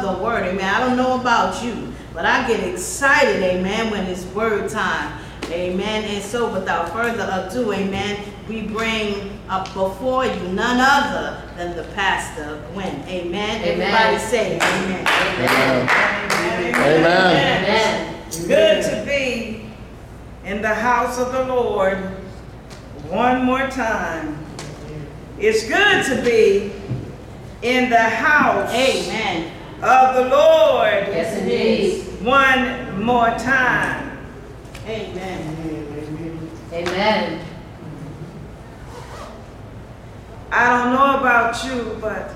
for 0.00 0.14
the 0.14 0.22
word, 0.22 0.44
amen. 0.44 0.74
I 0.74 0.80
don't 0.80 0.96
know 0.96 1.20
about 1.20 1.62
you, 1.64 1.92
but 2.12 2.24
I 2.24 2.46
get 2.46 2.60
excited, 2.66 3.42
amen, 3.42 3.90
when 3.90 4.04
it's 4.06 4.24
word 4.26 4.70
time. 4.70 5.20
Amen. 5.50 6.04
And 6.04 6.22
so 6.22 6.50
without 6.52 6.90
further 6.90 7.28
ado, 7.30 7.72
amen, 7.72 8.24
we 8.48 8.62
bring 8.62 9.38
up 9.48 9.66
before 9.74 10.24
you 10.24 10.48
none 10.48 10.78
other 10.80 11.42
than 11.56 11.76
the 11.76 11.84
pastor, 11.94 12.62
Gwen. 12.72 13.02
Amen. 13.08 13.62
Amen. 13.62 13.62
Everybody 13.62 14.18
say 14.18 14.56
amen. 14.56 15.06
Amen. 15.06 15.88
Amen. 16.76 17.64
Amen. 17.64 18.48
Good 18.48 18.84
to 18.84 19.04
be 19.06 19.66
in 20.44 20.62
the 20.62 20.74
house 20.74 21.18
of 21.18 21.32
the 21.32 21.44
Lord 21.44 21.98
one 23.08 23.44
more 23.44 23.68
time. 23.68 24.38
It's 25.38 25.68
good 25.68 26.04
to 26.06 26.22
be 26.22 26.72
in 27.62 27.90
the 27.90 27.98
house 27.98 28.70
Amen. 28.72 29.52
Of 29.84 30.14
the 30.14 30.28
Lord 30.30 31.08
Yes, 31.08 31.36
indeed. 31.38 32.02
one 32.24 33.02
more 33.04 33.28
time. 33.38 34.18
Amen. 34.86 35.56
Amen. 36.72 37.40
I 40.50 40.68
don't 40.68 40.92
know 40.94 41.18
about 41.20 41.64
you, 41.64 41.98
but 42.00 42.32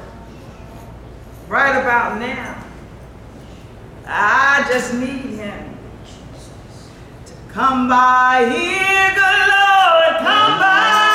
right 1.48 1.80
about 1.80 2.18
now, 2.18 2.64
I 4.06 4.66
just 4.70 4.94
need 4.94 5.36
him 5.38 5.76
to 7.26 7.32
come 7.52 7.88
by 7.88 8.46
here, 8.50 9.14
good 9.14 9.48
Lord, 9.48 10.18
come 10.18 10.58
by 10.60 11.07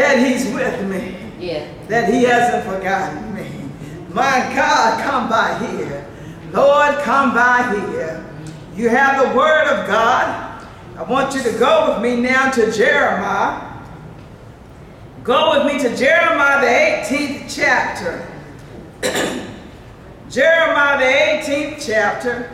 that 0.00 0.18
He's 0.18 0.46
with 0.54 0.88
me, 0.88 1.14
Yeah. 1.38 1.66
that 1.88 2.12
He 2.12 2.24
hasn't 2.24 2.64
forgotten 2.64 3.34
me. 3.34 3.48
My 4.08 4.50
God, 4.54 5.04
come 5.04 5.28
by 5.28 5.58
here. 5.66 6.06
Lord, 6.52 6.96
come 7.00 7.34
by 7.34 7.62
here. 7.90 8.24
You 8.74 8.88
have 8.88 9.28
the 9.28 9.36
Word 9.36 9.66
of 9.68 9.86
God. 9.86 10.66
I 10.96 11.02
want 11.02 11.34
you 11.34 11.42
to 11.42 11.52
go 11.58 11.92
with 11.92 12.02
me 12.02 12.16
now 12.20 12.50
to 12.50 12.72
Jeremiah. 12.72 13.68
Go 15.22 15.62
with 15.64 15.72
me 15.72 15.78
to 15.82 15.94
Jeremiah, 15.94 16.60
the 16.60 17.14
18th 17.14 17.54
chapter. 17.54 18.26
Jeremiah, 20.30 20.98
the 20.98 21.52
18th 21.52 21.86
chapter. 21.86 22.50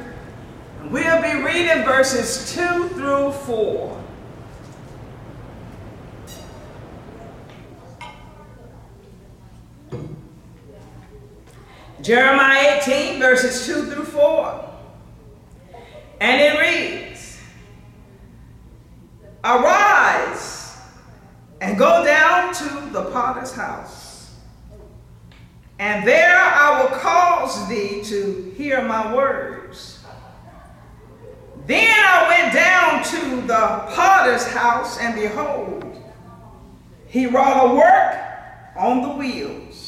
We'll 0.91 1.23
be 1.23 1.43
reading 1.43 1.85
verses 1.85 2.53
2 2.55 2.89
through 2.91 3.33
4. 3.33 3.96
Jeremiah 12.07 12.79
18, 12.83 13.19
verses 13.19 13.67
2 13.67 13.91
through 13.91 14.05
4. 14.05 14.71
And 16.21 16.41
it 16.41 16.61
reads 16.61 17.41
Arise 19.43 20.79
and 21.61 21.77
go 21.77 22.05
down 22.05 22.55
to 22.55 22.91
the 22.93 23.11
potter's 23.11 23.53
house, 23.53 24.37
and 25.81 26.07
there 26.07 26.37
I 26.37 26.81
will 26.81 26.97
cause 26.97 27.69
thee 27.69 28.03
to 28.05 28.55
hear 28.57 28.83
my 28.83 29.13
words. 29.13 30.05
Then 31.67 31.93
I 31.93 32.29
went 32.29 32.55
down 32.55 33.03
to 33.03 33.47
the 33.49 33.95
potter's 33.97 34.47
house, 34.47 34.99
and 35.01 35.17
behold, 35.17 36.01
he 37.09 37.27
wrought 37.27 37.69
a 37.69 37.75
work 37.75 38.77
on 38.77 39.03
the 39.03 39.09
wheels. 39.09 39.86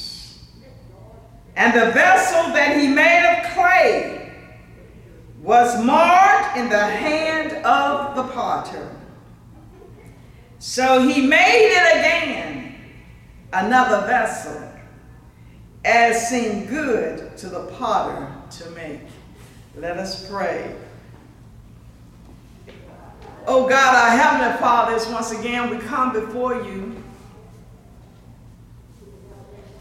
And 1.59 1.75
the 1.75 1.91
vessel 1.91 2.53
that 2.53 2.77
he 2.79 2.87
made 2.87 3.27
of 3.37 3.53
clay 3.53 4.33
was 5.43 5.85
marred 5.85 6.57
in 6.57 6.69
the 6.69 6.79
hand 6.79 7.65
of 7.67 8.15
the 8.15 8.33
potter. 8.33 8.95
So 10.61 11.01
he 11.01 11.27
made 11.27 11.73
it 11.73 11.97
again, 11.99 12.77
another 13.53 14.07
vessel, 14.07 14.71
as 15.85 16.29
seemed 16.29 16.69
good 16.69 17.37
to 17.39 17.49
the 17.49 17.67
potter 17.77 18.33
to 18.59 18.71
make. 18.71 19.01
Let 19.77 19.97
us 19.97 20.31
pray. 20.31 20.77
Oh 23.49 23.69
God, 23.69 23.95
our 23.97 24.17
Heavenly 24.17 24.59
Fathers, 24.61 25.09
once 25.09 25.33
again 25.33 25.71
we 25.71 25.79
come 25.79 26.13
before 26.13 26.63
you. 26.63 26.97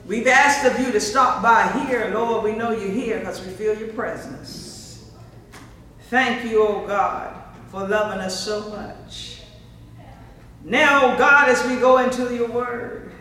We've 0.07 0.27
asked 0.27 0.65
of 0.65 0.79
you 0.79 0.93
to 0.93 1.01
stop 1.01 1.43
by 1.43 1.67
here, 1.85 2.09
Lord. 2.13 2.45
We 2.45 2.53
know 2.53 2.71
you're 2.71 2.89
here 2.89 3.19
because 3.19 3.45
we 3.45 3.51
feel 3.51 3.77
your 3.77 3.89
presence. 3.89 5.11
Thank 6.09 6.49
you, 6.49 6.65
oh 6.65 6.87
God, 6.87 7.35
for 7.67 7.85
loving 7.85 8.19
us 8.19 8.39
so 8.45 8.69
much. 8.69 9.41
Now, 10.63 11.13
oh 11.13 11.17
God, 11.17 11.49
as 11.49 11.65
we 11.67 11.75
go 11.75 11.97
into 11.97 12.33
your 12.33 12.49
word, 12.49 13.11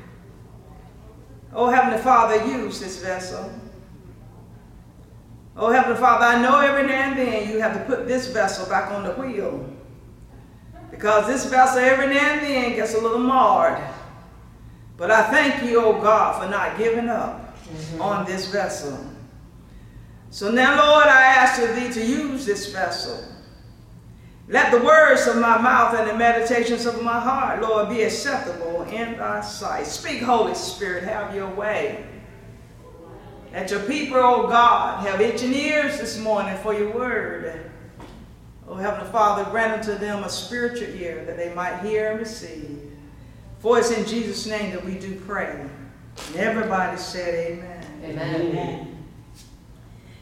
oh 1.52 1.68
Heavenly 1.68 1.98
Father, 1.98 2.46
use 2.46 2.78
this 2.78 3.02
vessel. 3.02 3.52
Oh 5.56 5.72
Heavenly 5.72 5.98
Father, 5.98 6.24
I 6.24 6.40
know 6.40 6.60
every 6.60 6.86
now 6.86 7.10
and 7.10 7.18
then 7.18 7.50
you 7.50 7.58
have 7.58 7.74
to 7.74 7.84
put 7.84 8.06
this 8.06 8.28
vessel 8.28 8.68
back 8.68 8.92
on 8.92 9.02
the 9.02 9.12
wheel. 9.14 9.68
Because 10.92 11.26
this 11.26 11.46
vessel 11.46 11.78
every 11.78 12.14
now 12.14 12.34
and 12.34 12.46
then 12.46 12.76
gets 12.76 12.94
a 12.94 13.00
little 13.00 13.18
marred. 13.18 13.82
But 14.96 15.10
I 15.10 15.30
thank 15.30 15.62
you, 15.62 15.80
oh 15.80 16.00
God, 16.00 16.42
for 16.42 16.48
not 16.50 16.78
giving 16.78 17.08
up 17.08 17.56
mm-hmm. 17.64 18.00
on 18.00 18.24
this 18.24 18.50
vessel. 18.50 18.98
So 20.30 20.50
now, 20.50 20.76
Lord, 20.76 21.06
I 21.06 21.22
ask 21.22 21.62
of 21.62 21.76
thee 21.76 21.92
to 21.92 22.04
use 22.04 22.46
this 22.46 22.72
vessel. 22.72 23.22
Let 24.48 24.70
the 24.70 24.84
words 24.84 25.26
of 25.26 25.36
my 25.36 25.58
mouth 25.58 25.98
and 25.98 26.08
the 26.08 26.14
meditations 26.14 26.86
of 26.86 27.02
my 27.02 27.18
heart, 27.18 27.62
Lord, 27.62 27.88
be 27.88 28.02
acceptable 28.02 28.82
in 28.82 29.18
thy 29.18 29.40
sight. 29.40 29.86
Speak, 29.86 30.22
Holy 30.22 30.54
Spirit, 30.54 31.02
have 31.02 31.34
your 31.34 31.52
way. 31.54 32.06
Let 33.52 33.70
your 33.70 33.80
people, 33.80 34.18
oh 34.18 34.46
God, 34.46 35.04
have 35.04 35.20
itching 35.20 35.52
ears 35.52 35.98
this 35.98 36.18
morning 36.18 36.56
for 36.58 36.74
your 36.74 36.92
word. 36.92 37.70
Oh, 38.68 38.74
Heavenly 38.74 39.10
Father, 39.10 39.48
grant 39.50 39.80
unto 39.80 39.98
them 39.98 40.22
a 40.24 40.28
spiritual 40.28 40.88
ear 40.88 41.24
that 41.24 41.36
they 41.36 41.52
might 41.54 41.80
hear 41.80 42.10
and 42.10 42.20
receive. 42.20 42.75
For 43.66 43.80
it's 43.80 43.90
in 43.90 44.06
Jesus' 44.06 44.46
name 44.46 44.70
that 44.70 44.84
we 44.84 44.94
do 44.94 45.16
pray. 45.26 45.68
And 46.28 46.36
everybody 46.36 46.96
said 46.96 47.34
amen. 47.34 47.84
Amen. 48.04 49.04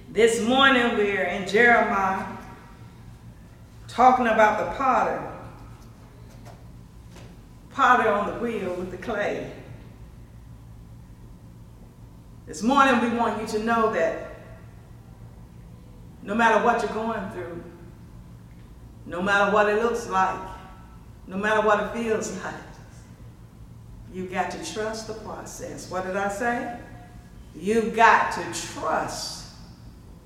This 0.09 0.41
morning 0.41 0.97
we're 0.97 1.25
in 1.25 1.47
Jeremiah 1.47 2.25
talking 3.87 4.29
about 4.29 4.61
the 4.61 4.79
potter. 4.79 5.31
Potter 7.69 8.09
on 8.09 8.33
the 8.33 8.41
wheel 8.41 8.77
with 8.77 8.91
the 8.91 8.97
clay. 8.97 9.53
This 12.47 12.63
morning, 12.63 12.99
we 13.03 13.15
want 13.15 13.43
you 13.43 13.47
to 13.59 13.63
know 13.63 13.93
that 13.93 14.41
no 16.23 16.35
matter 16.35 16.65
what 16.65 16.81
you're 16.81 16.95
going 16.95 17.29
through, 17.33 17.63
no 19.05 19.21
matter 19.21 19.53
what 19.53 19.69
it 19.69 19.83
looks 19.83 20.09
like, 20.09 20.41
no 21.27 21.37
matter 21.37 21.61
what 21.61 21.81
it 21.81 21.93
feels 21.93 22.35
like, 22.43 22.55
you've 24.15 24.31
got 24.31 24.51
to 24.53 24.73
trust 24.73 25.09
the 25.09 25.15
process. 25.15 25.91
What 25.91 26.07
did 26.07 26.17
I 26.17 26.29
say? 26.29 26.79
You've 27.57 27.95
got 27.95 28.33
to 28.33 28.43
trust 28.73 29.47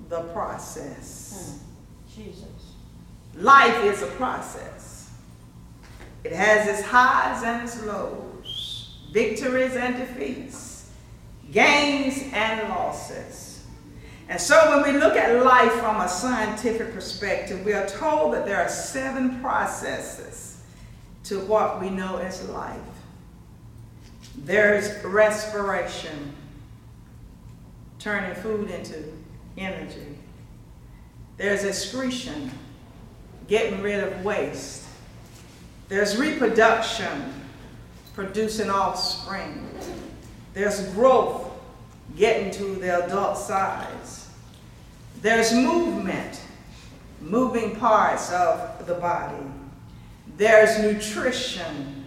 the 0.07 0.21
process. 0.21 1.59
Hmm. 2.15 2.21
Jesus. 2.21 2.45
Life 3.35 3.83
is 3.85 4.01
a 4.01 4.07
process. 4.07 5.11
It 6.23 6.33
has 6.33 6.67
its 6.67 6.87
highs 6.87 7.43
and 7.43 7.63
its 7.63 7.81
lows, 7.83 8.97
victories 9.11 9.75
and 9.75 9.95
defeats, 9.97 10.91
gains 11.51 12.23
and 12.33 12.69
losses. 12.69 13.63
And 14.27 14.39
so 14.39 14.55
when 14.69 14.93
we 14.93 14.99
look 14.99 15.15
at 15.15 15.43
life 15.43 15.71
from 15.73 16.01
a 16.01 16.09
scientific 16.09 16.93
perspective, 16.93 17.65
we 17.65 17.73
are 17.73 17.87
told 17.87 18.33
that 18.33 18.45
there 18.45 18.61
are 18.61 18.69
seven 18.69 19.39
processes 19.39 20.61
to 21.23 21.39
what 21.39 21.81
we 21.81 21.89
know 21.89 22.17
as 22.17 22.47
life. 22.49 22.79
There's 24.45 25.03
respiration, 25.03 26.33
turning 27.99 28.35
food 28.35 28.69
into 28.71 29.11
energy. 29.57 30.17
There's 31.37 31.63
excretion, 31.63 32.51
getting 33.47 33.81
rid 33.81 34.03
of 34.03 34.23
waste. 34.23 34.85
There's 35.87 36.17
reproduction, 36.17 37.33
producing 38.13 38.69
offspring. 38.69 39.69
There's 40.53 40.87
growth, 40.93 41.51
getting 42.17 42.51
to 42.51 42.75
the 42.75 43.05
adult 43.05 43.37
size. 43.37 44.29
There's 45.21 45.53
movement, 45.53 46.41
moving 47.21 47.75
parts 47.75 48.31
of 48.31 48.85
the 48.87 48.95
body. 48.95 49.45
There's 50.37 50.79
nutrition, 50.79 51.98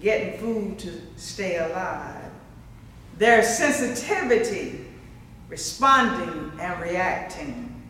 getting 0.00 0.38
food 0.38 0.78
to 0.80 1.00
stay 1.16 1.58
alive. 1.58 2.30
There's 3.18 3.46
sensitivity, 3.48 4.86
responding 5.48 6.52
and 6.58 6.80
reacting. 6.80 7.82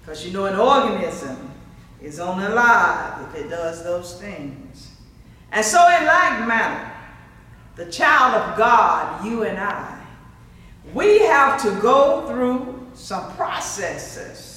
Because 0.00 0.26
you 0.26 0.32
know 0.32 0.44
an 0.44 0.58
organism 0.58 1.50
is 2.02 2.20
only 2.20 2.44
alive 2.44 3.26
if 3.28 3.44
it 3.44 3.48
does 3.48 3.82
those 3.82 4.20
things. 4.20 4.90
And 5.52 5.64
so 5.64 5.78
in 5.78 6.04
like 6.04 6.46
manner, 6.46 6.92
the 7.76 7.86
child 7.90 8.34
of 8.34 8.58
God, 8.58 9.24
you 9.24 9.44
and 9.44 9.58
I, 9.58 10.04
we 10.92 11.20
have 11.20 11.62
to 11.62 11.70
go 11.80 12.26
through 12.28 12.88
some 12.94 13.34
processes 13.36 14.53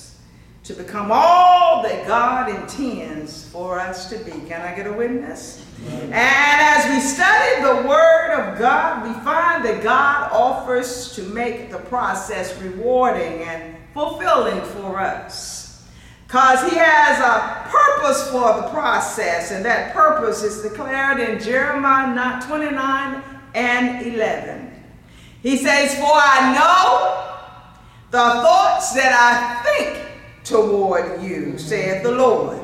to 0.68 0.74
become 0.74 1.10
all 1.14 1.82
that 1.82 2.06
God 2.06 2.50
intends 2.50 3.48
for 3.48 3.80
us 3.80 4.10
to 4.10 4.18
be. 4.18 4.32
Can 4.32 4.62
I 4.62 4.76
get 4.76 4.86
a 4.86 4.92
witness? 4.92 5.66
And 5.88 6.14
as 6.14 6.94
we 6.94 7.00
study 7.00 7.62
the 7.62 7.88
Word 7.88 8.34
of 8.34 8.60
God, 8.60 9.08
we 9.08 9.14
find 9.24 9.64
that 9.64 9.82
God 9.82 10.30
offers 10.34 11.16
to 11.16 11.22
make 11.24 11.72
the 11.72 11.78
process 11.78 12.62
rewarding 12.62 13.44
and 13.44 13.78
fulfilling 13.94 14.62
for 14.62 15.00
us. 15.00 15.86
Because 16.26 16.70
He 16.70 16.76
has 16.76 17.18
a 17.20 17.70
purpose 17.70 18.30
for 18.30 18.62
the 18.62 18.68
process, 18.68 19.52
and 19.52 19.64
that 19.64 19.94
purpose 19.94 20.44
is 20.44 20.62
declared 20.62 21.22
in 21.22 21.40
Jeremiah 21.40 22.42
29 22.46 23.24
and 23.56 24.06
11. 24.06 24.84
He 25.42 25.56
says, 25.56 25.96
For 25.96 26.12
I 26.12 26.54
know 26.54 27.24
the 28.12 28.42
thoughts 28.42 28.94
that 28.96 29.14
I 29.14 29.64
think 29.64 30.07
toward 30.48 31.22
you, 31.22 31.58
saith 31.58 32.04
the 32.04 32.12
Lord. 32.12 32.60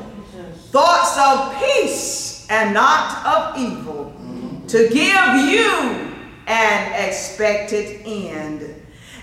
Thoughts 0.70 1.16
of 1.18 1.62
peace 1.62 2.46
and 2.50 2.74
not 2.74 3.24
of 3.26 3.58
evil, 3.58 4.12
to 4.68 4.88
give 4.88 5.50
you 5.50 6.14
an 6.46 7.08
expected 7.08 8.02
end. 8.04 8.62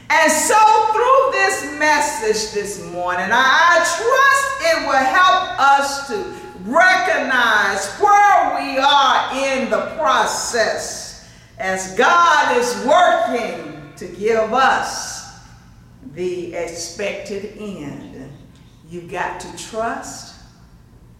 And 0.10 0.31
so, 0.31 0.58
through 0.92 1.31
this 1.31 1.80
message 1.80 2.54
this 2.54 2.92
morning, 2.92 3.30
I 3.31 3.78
trust 3.78 4.52
it 4.62 4.86
will 4.86 4.94
help 4.94 5.60
us 5.60 6.07
to 6.07 6.42
recognize 6.69 7.88
where 8.00 8.56
we 8.62 8.78
are 8.78 9.34
in 9.34 9.69
the 9.69 9.96
process 9.98 11.30
as 11.57 11.96
God 11.96 12.57
is 12.57 12.75
working 12.86 13.94
to 13.98 14.07
give 14.07 14.54
us 14.54 15.40
the 16.14 16.56
expected 16.56 17.57
end. 17.57 18.11
You've 18.92 19.10
got 19.10 19.40
to 19.40 19.58
trust 19.58 20.36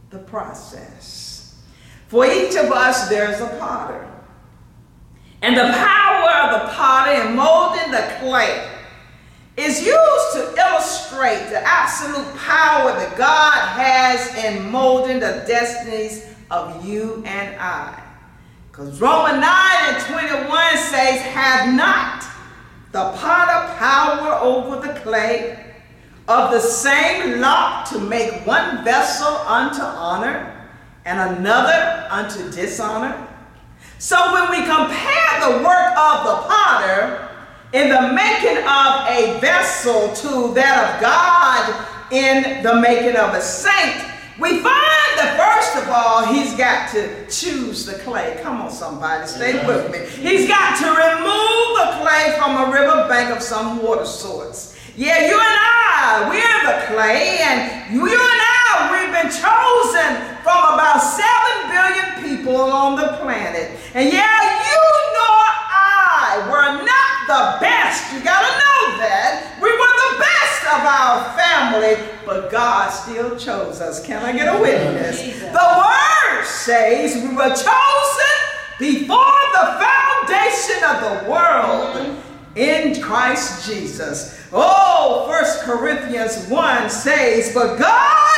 the 0.10 0.18
process. 0.18 1.56
For 2.10 2.26
each 2.26 2.58
of 2.58 2.70
us, 2.70 3.08
there's 3.08 3.40
a 3.40 3.48
potter. 3.60 4.06
And 5.42 5.56
the 5.56 5.74
power 5.74 6.30
of 6.30 6.52
the 6.52 6.74
potter 6.74 7.12
in 7.12 7.34
molding 7.38 7.90
the 7.92 8.14
clay 8.20 8.70
is 9.56 9.80
used 9.80 10.34
to 10.34 10.54
illustrate 10.58 11.50
the 11.50 11.66
absolute 11.66 12.36
power 12.36 12.92
that 12.92 13.16
God 13.18 13.54
has 13.54 14.36
in 14.44 14.70
molding 14.70 15.22
the 15.22 15.46
destinies 15.48 16.26
of 16.52 16.86
you 16.86 17.24
and 17.26 17.56
I. 17.58 18.04
Because 18.70 19.00
Romans 19.00 19.40
9 19.40 19.46
and 19.46 20.04
21 20.04 20.78
says, 20.78 21.22
Have 21.22 21.74
not 21.74 22.26
the 22.92 23.18
potter 23.18 23.74
power 23.78 24.34
over 24.42 24.86
the 24.86 25.00
clay 25.00 25.71
of 26.28 26.52
the 26.52 26.60
same 26.60 27.42
lot 27.42 27.86
to 27.88 28.00
make 28.00 28.46
one 28.46 28.84
vessel 28.84 29.28
unto 29.28 29.82
honor 29.82 30.70
and 31.06 31.38
another 31.38 32.08
unto 32.10 32.52
dishonor? 32.52 33.28
So 33.98 34.18
when 34.34 34.50
we 34.50 34.66
compare 34.66 35.40
the 35.42 35.64
work 35.64 35.98
of 35.98 36.26
the 36.26 36.48
potter 36.48 37.30
in 37.74 37.90
the 37.90 38.14
making 38.14 38.58
of 38.58 39.08
a 39.08 39.38
vessel 39.40 40.14
to 40.14 40.54
that 40.56 40.96
of 40.96 41.02
God 41.02 41.88
in 42.12 42.64
the 42.64 42.76
making 42.82 43.16
of 43.16 43.34
a 43.34 43.42
saint, 43.42 44.04
we 44.40 44.60
find 44.60 45.12
that 45.22 45.38
first 45.38 45.84
of 45.84 45.90
all, 45.94 46.26
he's 46.34 46.56
got 46.56 46.90
to 46.94 47.28
choose 47.30 47.86
the 47.86 47.94
clay. 48.00 48.40
Come 48.42 48.62
on, 48.62 48.72
somebody, 48.72 49.28
stay 49.28 49.54
with 49.68 49.92
me. 49.92 50.00
He's 50.28 50.48
got 50.48 50.78
to 50.80 50.88
remove 50.90 51.78
the 51.78 52.02
clay 52.02 52.36
from 52.40 52.58
a 52.58 52.74
river 52.74 53.08
bank 53.08 53.30
of 53.36 53.44
some 53.44 53.84
water 53.84 54.06
source. 54.06 54.71
Yeah, 54.98 55.24
you 55.24 55.40
and 55.40 55.56
I, 55.56 56.28
we're 56.28 56.62
the 56.68 56.86
clay, 56.92 57.40
and 57.40 57.96
you 57.96 58.04
and 58.04 58.42
I, 58.44 58.92
we've 58.92 59.14
been 59.16 59.32
chosen 59.32 60.20
from 60.44 60.76
about 60.76 61.00
7 61.00 61.24
billion 61.72 62.08
people 62.20 62.60
on 62.60 63.00
the 63.00 63.16
planet. 63.24 63.80
And 63.96 64.12
yeah, 64.12 64.36
you 64.68 64.82
nor 65.16 65.48
I 65.72 66.44
were 66.52 66.84
not 66.84 67.12
the 67.24 67.64
best. 67.64 68.12
You 68.12 68.20
gotta 68.20 68.52
know 68.52 69.00
that. 69.00 69.56
We 69.64 69.72
were 69.72 69.96
the 69.96 70.14
best 70.20 70.60
of 70.76 70.84
our 70.84 71.40
family, 71.40 71.96
but 72.26 72.52
God 72.52 72.90
still 72.90 73.40
chose 73.40 73.80
us. 73.80 74.06
Can 74.06 74.22
I 74.26 74.34
get 74.34 74.54
a 74.54 74.60
witness? 74.60 75.40
The 75.40 75.70
word 75.88 76.44
says 76.44 77.16
we 77.16 77.34
were 77.34 77.56
chosen 77.56 78.36
before 78.78 79.40
the 79.56 79.80
foundation 79.80 80.84
of 80.84 81.00
the 81.00 81.32
world 81.32 81.96
mm-hmm. 81.96 82.31
In 82.56 83.02
Christ 83.02 83.70
Jesus. 83.70 84.48
Oh, 84.52 85.26
1 85.28 85.78
Corinthians 85.78 86.48
1 86.48 86.90
says, 86.90 87.54
But 87.54 87.78
God 87.78 88.38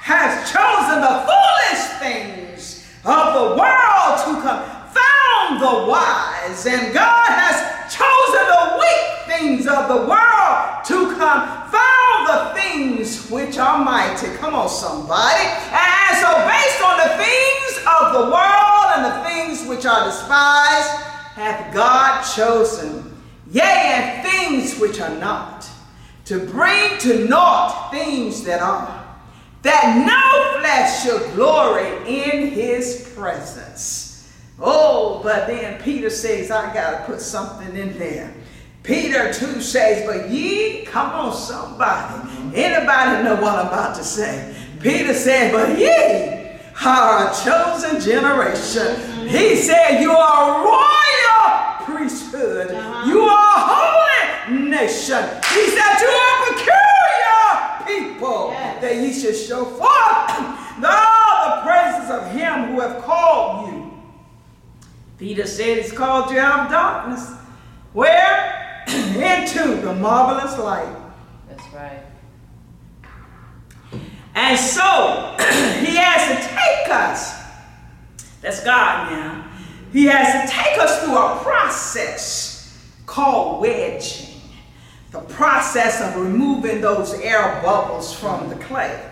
has 0.00 0.50
chosen 0.50 1.00
the 1.00 1.26
foolish 1.26 1.84
things 1.98 2.86
of 3.04 3.34
the 3.34 3.56
world 3.58 4.14
to 4.24 4.32
confound 4.40 5.60
the 5.60 5.90
wise, 5.90 6.66
and 6.66 6.94
God 6.94 7.26
has 7.26 7.92
chosen 7.92 8.44
the 8.46 8.78
weak 8.78 9.26
things 9.26 9.66
of 9.66 9.88
the 9.88 10.06
world 10.06 10.84
to 10.86 11.18
confound 11.18 12.20
the 12.28 12.52
things 12.54 13.28
which 13.30 13.58
are 13.58 13.84
mighty. 13.84 14.28
Come 14.36 14.54
on, 14.54 14.68
somebody. 14.68 15.44
And 15.74 16.16
so, 16.16 16.30
based 16.46 16.80
on 16.82 16.96
the 17.02 17.10
things 17.18 17.84
of 17.84 18.12
the 18.12 18.24
world 18.30 18.86
and 18.94 19.04
the 19.04 19.28
things 19.28 19.68
which 19.68 19.84
are 19.84 20.04
despised, 20.04 20.90
hath 21.34 21.74
God 21.74 22.22
chosen 22.22 23.17
yea, 23.50 23.62
and 23.62 24.28
things 24.28 24.78
which 24.78 25.00
are 25.00 25.16
not, 25.18 25.68
to 26.26 26.38
bring 26.46 26.98
to 26.98 27.26
naught 27.26 27.90
things 27.90 28.44
that 28.44 28.60
are, 28.60 29.06
that 29.62 30.06
no 30.06 30.60
flesh 30.60 31.02
should 31.02 31.34
glory 31.34 31.88
in 32.06 32.48
his 32.48 33.12
presence. 33.16 34.30
Oh, 34.60 35.20
but 35.22 35.46
then 35.46 35.80
Peter 35.82 36.10
says, 36.10 36.50
I 36.50 36.72
got 36.74 36.90
to 36.90 37.04
put 37.04 37.20
something 37.20 37.76
in 37.76 37.96
there. 37.98 38.34
Peter 38.82 39.32
too 39.32 39.60
says, 39.60 40.06
but 40.06 40.30
ye, 40.30 40.84
come 40.84 41.10
on 41.10 41.34
somebody. 41.34 42.28
Anybody 42.54 43.22
know 43.22 43.36
what 43.40 43.58
I'm 43.58 43.66
about 43.66 43.96
to 43.96 44.04
say? 44.04 44.54
Peter 44.80 45.14
said, 45.14 45.52
but 45.52 45.78
ye 45.78 46.58
are 46.84 47.30
a 47.30 47.34
chosen 47.44 48.00
generation. 48.00 49.28
He 49.28 49.56
said, 49.56 50.00
you 50.00 50.12
are 50.12 50.64
royal 50.64 51.67
priesthood. 51.96 52.70
Uh-huh. 52.70 53.08
You 53.10 53.20
are 53.22 53.56
a 53.56 53.60
holy 53.60 54.68
nation. 54.68 55.22
He 55.54 55.66
said, 55.70 55.98
You 56.00 56.08
are 56.08 56.46
peculiar 56.52 57.86
people, 57.86 58.50
Yes. 58.52 58.80
that 58.82 58.96
ye 58.96 59.12
should 59.12 59.36
show 59.36 59.64
forth 59.64 59.84
all 59.88 60.76
the 60.80 61.62
praises 61.64 62.10
of 62.10 62.30
him 62.32 62.72
who 62.74 62.80
have 62.80 63.02
called 63.02 63.68
you. 63.72 63.92
Peter 65.18 65.46
said, 65.46 65.78
He's 65.82 65.92
called 65.92 66.30
you 66.30 66.38
out 66.38 66.66
of 66.66 66.70
darkness. 66.70 67.30
Where? 67.92 68.84
Into 68.88 69.76
the 69.82 69.94
marvelous 69.94 70.58
light. 70.58 70.94
That's 71.48 71.74
right. 71.74 72.02
And 74.34 74.58
so 74.58 75.34
he 75.84 75.96
has 75.96 76.28
to 76.28 76.48
take 76.48 76.94
us. 76.94 77.34
That's 78.40 78.62
God 78.64 79.10
now. 79.10 79.47
He 79.92 80.06
has 80.06 80.48
to 80.48 80.54
take 80.54 80.78
us 80.78 81.02
through 81.02 81.16
a 81.16 81.38
process 81.42 82.92
called 83.06 83.62
wedging. 83.62 84.40
The 85.10 85.20
process 85.20 86.02
of 86.02 86.20
removing 86.20 86.80
those 86.80 87.14
air 87.14 87.60
bubbles 87.62 88.14
from 88.14 88.48
the 88.50 88.56
clay. 88.56 89.02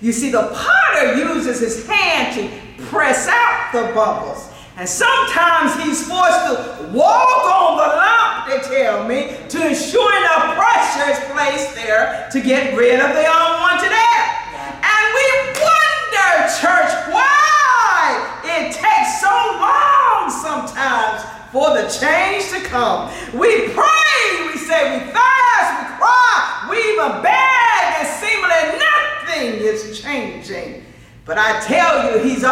You 0.00 0.12
see, 0.12 0.30
the 0.30 0.50
potter 0.54 1.14
uses 1.16 1.60
his 1.60 1.86
hand 1.86 2.34
to 2.34 2.84
press 2.84 3.26
out 3.28 3.70
the 3.72 3.92
bubbles. 3.94 4.48
And 4.76 4.88
sometimes 4.88 5.74
he's 5.82 6.06
forced 6.06 6.46
to 6.46 6.90
walk 6.94 7.44
on 7.50 7.76
the 7.78 7.96
lump, 7.98 8.46
they 8.46 8.82
tell 8.82 9.08
me, 9.08 9.34
to 9.48 9.66
ensure 9.66 10.16
enough 10.18 10.54
pressure 10.54 11.10
is 11.10 11.18
placed 11.32 11.74
there 11.74 12.28
to 12.30 12.40
get 12.40 12.76
rid 12.76 13.00
of 13.00 13.10
the 13.10 13.26
unwanted 13.26 13.90
air. 13.90 14.22
And 14.54 15.04
we 15.18 15.26
wonder, 15.58 16.46
church, 16.62 16.92
why 17.10 18.38
it 18.44 18.70
takes 18.70 19.20
so 19.20 19.34
long 19.58 20.30
sometimes 20.30 21.24
for 21.50 21.74
the 21.74 21.88
change 21.88 22.48
to 22.50 22.60
come. 22.68 23.10
We 23.34 23.70
pray, 23.70 24.46
we 24.46 24.58
say 24.58 24.94
we 24.94 25.10
fast, 25.10 25.74
we 25.74 25.96
cry, 25.98 26.68
we 26.70 26.76
even 26.92 27.20
beg, 27.20 27.98
and 27.98 28.06
seemingly 28.06 28.78
nothing 28.78 29.66
is 29.66 30.00
changing. 30.00 30.84
But 31.24 31.36
I 31.36 31.60
tell 31.60 32.10
you, 32.10 32.22
he's 32.22 32.42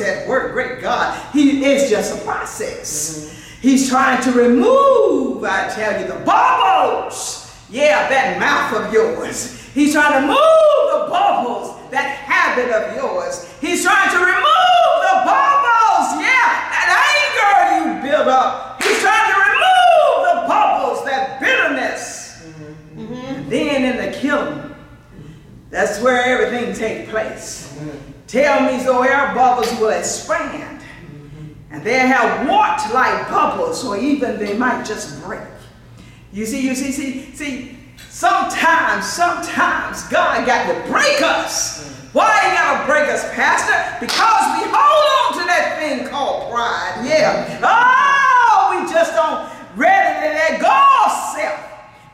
at 0.00 0.28
work. 0.28 0.52
Great 0.52 0.80
God. 0.80 1.18
He 1.32 1.64
is 1.64 1.90
just 1.90 2.18
a 2.18 2.24
process. 2.24 3.36
He's 3.60 3.88
trying 3.90 4.22
to 4.22 4.32
remove, 4.32 5.44
I 5.44 5.68
tell 5.68 6.00
you, 6.00 6.06
the 6.06 6.24
bubbles. 6.24 7.46
Yeah, 7.68 8.08
that 8.08 8.40
mouth 8.40 8.86
of 8.86 8.92
yours. 8.92 9.68
He's 9.74 9.92
trying 9.92 10.20
to 10.20 10.26
move 10.26 10.36
the 10.36 11.06
bubbles, 11.10 11.90
that 11.90 12.16
habit 12.26 12.70
of 12.70 12.96
yours. 12.96 13.46
He's 13.60 13.84
trying 13.84 14.10
to 14.10 14.16
remove 14.16 14.96
the 15.06 15.16
bubbles. 15.22 16.18
Yeah, 16.18 16.48
that 16.72 16.88
anger 16.98 18.00
you 18.02 18.10
build 18.10 18.28
up. 18.28 18.82
He's 18.82 19.00
trying 19.00 19.32
to 19.32 19.38
remove 19.38 20.24
the 20.26 20.48
bubbles, 20.48 21.04
that 21.04 21.38
bitterness. 21.38 22.42
Mm-hmm. 22.96 23.14
And 23.14 23.52
then 23.52 23.84
in 23.84 24.10
the 24.10 24.18
killing, 24.18 24.74
that's 25.68 26.00
where 26.00 26.24
everything 26.24 26.74
takes 26.74 27.10
place. 27.10 27.76
Mm-hmm. 27.78 28.09
Tell 28.30 28.62
me 28.62 28.78
so 28.78 29.02
air 29.02 29.34
bubbles 29.34 29.76
will 29.80 29.88
expand. 29.88 30.80
And 31.72 31.82
they 31.82 31.98
have 31.98 32.46
wart 32.48 32.80
like 32.94 33.28
bubbles, 33.28 33.84
or 33.84 33.98
even 33.98 34.38
they 34.38 34.56
might 34.56 34.84
just 34.84 35.20
break. 35.24 35.42
You 36.32 36.46
see, 36.46 36.64
you 36.64 36.76
see, 36.76 36.92
see, 36.92 37.34
see, 37.34 37.78
sometimes, 38.08 39.04
sometimes 39.04 40.04
God 40.04 40.46
got 40.46 40.72
to 40.72 40.90
break 40.92 41.20
us. 41.22 41.92
Why 42.12 42.30
he 42.48 42.54
got 42.54 42.80
to 42.80 42.86
break 42.86 43.08
us, 43.08 43.24
Pastor? 43.34 43.98
Because 43.98 44.62
we 44.62 44.70
hold 44.70 45.06
on 45.26 45.40
to 45.40 45.46
that 45.46 45.78
thing 45.80 46.06
called 46.06 46.52
pride. 46.52 47.02
Yeah. 47.04 47.58
Oh, 47.64 48.78
we 48.78 48.88
just 48.92 49.12
don't 49.12 49.50
ready 49.76 50.28
to 50.28 50.34
let 50.34 50.60
go 50.60 50.70
of 51.04 51.12
self. 51.34 51.58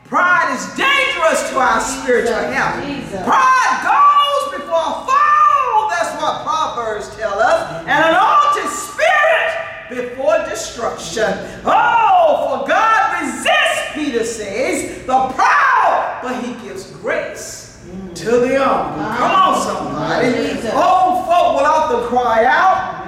Pride 0.05 0.57
is 0.57 0.65
dangerous 0.77 1.51
to 1.51 1.59
our 1.59 1.81
spiritual 1.83 2.41
health. 2.53 2.81
Pride 3.25 3.81
goes 3.85 4.61
before 4.61 4.81
a 4.81 5.05
fall. 5.05 5.46
Oh, 5.79 5.89
that's 5.91 6.21
what 6.23 6.43
Proverbs 6.43 7.15
tell 7.17 7.39
us. 7.39 7.83
And 7.83 7.91
an 7.91 8.15
altered 8.15 8.71
spirit 8.71 9.53
before 9.91 10.39
destruction. 10.49 11.29
Oh, 11.67 12.63
for 12.63 12.69
God 12.69 13.21
resists, 13.21 13.93
Peter 13.93 14.25
says, 14.25 15.05
the 15.05 15.29
proud, 15.35 16.21
but 16.23 16.43
he 16.43 16.55
gives 16.67 16.91
grace 16.93 17.79
to 18.15 18.31
the 18.31 18.59
humble. 18.59 19.05
Come 19.05 19.31
on, 19.31 19.61
somebody. 19.61 20.29
Old 20.73 21.27
folk 21.27 21.61
will 21.61 21.67
often 21.67 22.09
cry 22.09 22.45
out. 22.47 23.07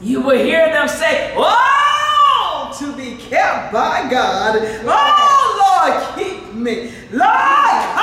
You 0.00 0.22
will 0.22 0.38
hear 0.38 0.66
them 0.66 0.88
say, 0.88 1.34
Oh, 1.36 2.74
to 2.78 2.96
be 2.96 3.16
kept 3.18 3.72
by 3.72 4.08
God. 4.10 4.56
Oh, 4.84 5.52
Lord, 5.62 6.18
keep 6.18 6.54
me. 6.54 6.90
Lord, 7.12 7.12
cover 7.12 7.12
me. 7.12 7.22
And 7.22 8.01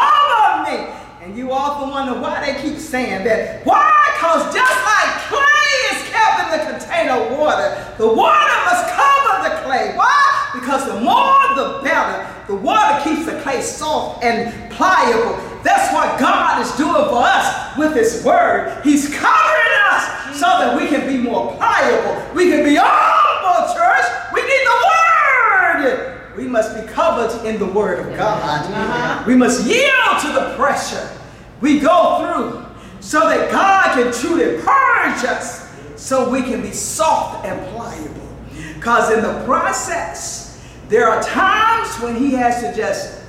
you 1.39 1.53
often 1.53 1.89
wonder 1.89 2.19
why 2.19 2.45
they 2.45 2.61
keep 2.61 2.77
saying 2.77 3.23
that. 3.23 3.65
Why? 3.65 3.95
Because 4.13 4.53
just 4.53 4.75
like 4.83 5.09
clay 5.31 5.71
is 5.95 6.03
kept 6.11 6.43
in 6.43 6.59
the 6.59 6.65
container 6.67 7.13
of 7.13 7.39
water, 7.39 7.95
the 7.97 8.07
water 8.07 8.55
must 8.67 8.91
cover 8.91 9.47
the 9.47 9.55
clay. 9.63 9.95
Why? 9.95 10.51
Because 10.53 10.85
the 10.85 10.99
more 10.99 11.39
the 11.55 11.79
better. 11.81 12.27
The 12.47 12.55
water 12.55 13.01
keeps 13.03 13.25
the 13.25 13.39
clay 13.41 13.61
soft 13.61 14.21
and 14.21 14.51
pliable. 14.73 15.39
That's 15.63 15.93
what 15.93 16.19
God 16.19 16.61
is 16.61 16.71
doing 16.75 17.07
for 17.07 17.23
us 17.23 17.77
with 17.77 17.95
His 17.95 18.21
Word. 18.25 18.81
He's 18.83 19.07
covering 19.07 19.75
us 19.91 20.37
so 20.37 20.45
that 20.45 20.75
we 20.75 20.87
can 20.87 21.07
be 21.07 21.17
more 21.17 21.55
pliable. 21.55 22.35
We 22.35 22.49
can 22.49 22.65
be 22.65 22.77
oh, 22.77 22.83
humble, 22.83 23.73
church. 23.73 24.05
We 24.33 24.41
need 24.41 24.65
the 24.67 25.95
Word. 25.95 26.35
We 26.35 26.47
must 26.47 26.75
be 26.75 26.91
covered 26.91 27.47
in 27.47 27.59
the 27.59 27.65
Word 27.65 27.99
of 27.99 28.17
God. 28.17 28.65
Uh-huh. 28.65 29.23
We 29.25 29.35
must 29.35 29.65
yield 29.65 30.19
to 30.21 30.27
the 30.33 30.55
pressure 30.57 31.09
we 31.61 31.79
go 31.79 32.19
through 32.19 32.65
so 32.99 33.29
that 33.29 33.51
God 33.51 33.95
can 33.95 34.13
truly 34.13 34.61
purge 34.61 35.23
us 35.25 35.69
so 35.95 36.29
we 36.29 36.41
can 36.41 36.61
be 36.61 36.71
soft 36.71 37.45
and 37.45 37.59
pliable. 37.69 38.27
Because 38.75 39.11
in 39.11 39.21
the 39.21 39.43
process, 39.45 40.63
there 40.87 41.09
are 41.09 41.21
times 41.21 41.93
when 42.01 42.15
He 42.15 42.31
has 42.31 42.61
to 42.61 42.75
just 42.75 43.21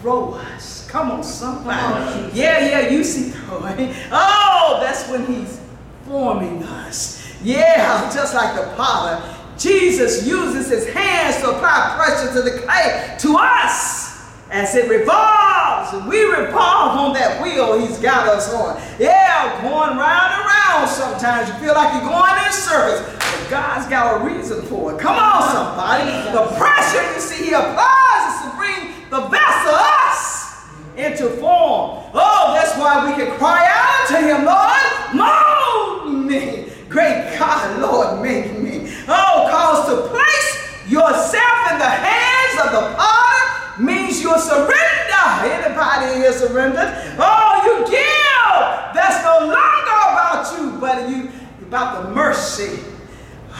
throw 0.00 0.34
us. 0.34 0.88
Come 0.88 1.10
on, 1.10 1.22
somebody. 1.22 1.78
Come 1.78 1.92
on, 1.92 2.22
Jesus. 2.22 2.36
yeah, 2.36 2.66
yeah, 2.66 2.88
you 2.88 3.04
see 3.04 3.30
throwing. 3.30 3.94
Oh, 4.10 4.78
that's 4.82 5.08
when 5.10 5.26
He's 5.26 5.60
forming 6.06 6.62
us. 6.62 7.18
Yeah, 7.42 8.10
just 8.12 8.34
like 8.34 8.56
the 8.56 8.72
potter. 8.74 9.22
Jesus 9.58 10.26
uses 10.26 10.70
his 10.70 10.88
hands 10.88 11.36
to 11.42 11.50
apply 11.50 11.94
pressure 11.96 12.32
to 12.32 12.42
the 12.42 12.62
clay, 12.62 13.16
to 13.18 13.36
us, 13.36 14.07
as 14.50 14.74
it 14.74 14.88
revolves. 14.88 15.92
And 15.92 16.08
we 16.08 16.24
revolve 16.24 16.98
on 16.98 17.14
that 17.14 17.42
wheel 17.42 17.78
he's 17.78 17.98
got 17.98 18.28
us 18.28 18.52
on. 18.52 18.80
Yeah, 18.98 19.60
going 19.62 19.96
round 19.96 20.32
and 20.32 20.44
round 20.44 20.88
sometimes. 20.88 21.48
You 21.48 21.54
feel 21.60 21.74
like 21.74 21.92
you're 21.92 22.08
going 22.08 22.36
in 22.44 22.52
circles. 22.52 23.04
But 23.18 23.50
God's 23.50 23.88
got 23.88 24.20
a 24.20 24.24
reason 24.24 24.62
for 24.62 24.94
it. 24.94 25.00
Come 25.00 25.16
on, 25.16 25.42
somebody. 25.52 26.08
The 26.32 26.46
pressure 26.56 27.04
you 27.14 27.20
see 27.20 27.44
he 27.46 27.52
applies 27.52 28.22
is 28.32 28.38
to 28.44 28.56
bring 28.56 28.80
the 29.10 29.28
vessel, 29.28 29.76
us, 29.76 30.64
into 30.96 31.28
form. 31.36 32.04
Oh, 32.12 32.54
that's 32.56 32.76
why 32.78 33.08
we 33.08 33.16
can 33.22 33.36
cry 33.38 33.64
out 33.68 34.08
to 34.08 34.16
him, 34.16 34.44
Lord, 34.44 34.84
mold 35.14 36.26
me. 36.26 36.72
Great 36.88 37.36
God, 37.38 37.80
Lord, 37.80 38.22
make 38.22 38.58
me. 38.58 38.92
Oh, 39.08 39.48
cause 39.50 39.86
to 39.88 40.08
place 40.08 40.90
yourself 40.90 41.72
in 41.72 41.78
the 41.78 41.84
hands 41.84 42.66
of 42.66 42.72
the 42.72 42.96
potter 42.96 43.17
means 44.28 44.44
you 44.44 44.50
surrender. 44.50 44.74
Anybody 45.42 46.20
here 46.20 46.32
surrendered? 46.32 47.16
Oh, 47.18 47.62
you 47.64 47.90
give. 47.90 48.94
That's 48.94 49.24
no 49.24 49.46
longer 49.46 49.98
about 50.12 50.58
you, 50.58 50.80
but 50.80 51.08
you 51.08 51.30
about 51.66 52.04
the 52.04 52.14
mercy 52.14 52.82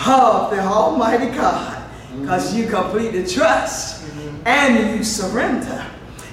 of 0.07 0.51
the 0.51 0.61
Almighty 0.61 1.31
God. 1.37 1.85
Because 2.21 2.55
you 2.55 2.67
completely 2.67 3.27
trust 3.27 4.05
and 4.45 4.97
you 4.97 5.05
surrender. 5.05 5.87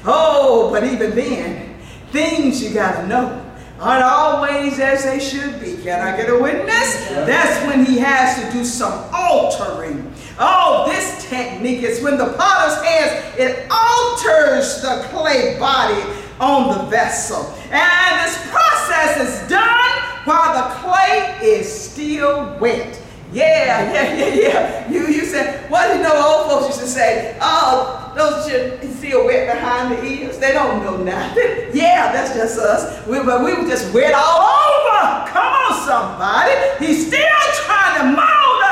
Oh, 0.05 0.69
but 0.71 0.83
even 0.83 1.15
then, 1.15 1.79
things 2.11 2.63
you 2.63 2.73
gotta 2.73 3.05
know 3.07 3.41
aren't 3.79 4.03
always 4.03 4.79
as 4.79 5.03
they 5.03 5.19
should 5.19 5.59
be. 5.59 5.75
Can 5.83 5.99
I 5.99 6.15
get 6.15 6.29
a 6.29 6.39
witness? 6.39 7.09
That's 7.09 7.67
when 7.67 7.85
he 7.85 7.97
has 7.99 8.41
to 8.41 8.57
do 8.57 8.63
some 8.63 8.93
altering. 9.13 10.13
Oh, 10.37 10.85
this 10.87 11.29
technique 11.29 11.83
is 11.83 12.01
when 12.01 12.17
the 12.17 12.33
potter's 12.33 12.83
hands, 12.83 13.39
it 13.39 13.67
alters 13.71 14.81
the 14.81 15.07
clay 15.09 15.57
body 15.57 16.01
on 16.39 16.77
the 16.77 16.83
vessel. 16.89 17.53
And 17.71 18.27
this 18.27 18.37
process 18.51 19.43
is 19.43 19.49
done 19.49 19.91
while 20.25 20.53
the 20.53 20.75
clay 20.75 21.37
is 21.41 21.71
still 21.71 22.57
wet. 22.59 23.01
Yeah, 23.31 23.91
yeah, 23.91 24.15
yeah, 24.15 24.33
yeah. 24.33 24.91
You 24.91 25.07
you 25.07 25.25
said, 25.25 25.69
what 25.69 25.91
do 25.91 25.97
you 25.97 26.03
know 26.03 26.15
old 26.15 26.51
folks 26.51 26.67
used 26.67 26.79
to 26.81 26.87
say? 26.87 27.37
Oh, 27.41 28.13
those 28.15 28.47
children 28.47 28.93
still 28.93 29.25
wet 29.25 29.53
behind 29.53 29.91
the 29.91 30.03
ears. 30.03 30.37
They 30.37 30.51
don't 30.53 30.83
know 30.83 30.97
nothing. 30.97 31.71
Yeah, 31.73 32.11
that's 32.11 32.33
just 32.33 32.59
us. 32.59 33.05
We, 33.07 33.19
but 33.23 33.43
we 33.43 33.53
were 33.53 33.67
just 33.67 33.93
wet 33.93 34.13
all 34.13 34.41
over. 34.41 35.29
Come 35.31 35.53
on, 35.53 35.85
somebody. 35.85 36.85
He's 36.85 37.07
still 37.07 37.27
trying 37.65 37.99
to 37.99 38.15
mold. 38.15 38.64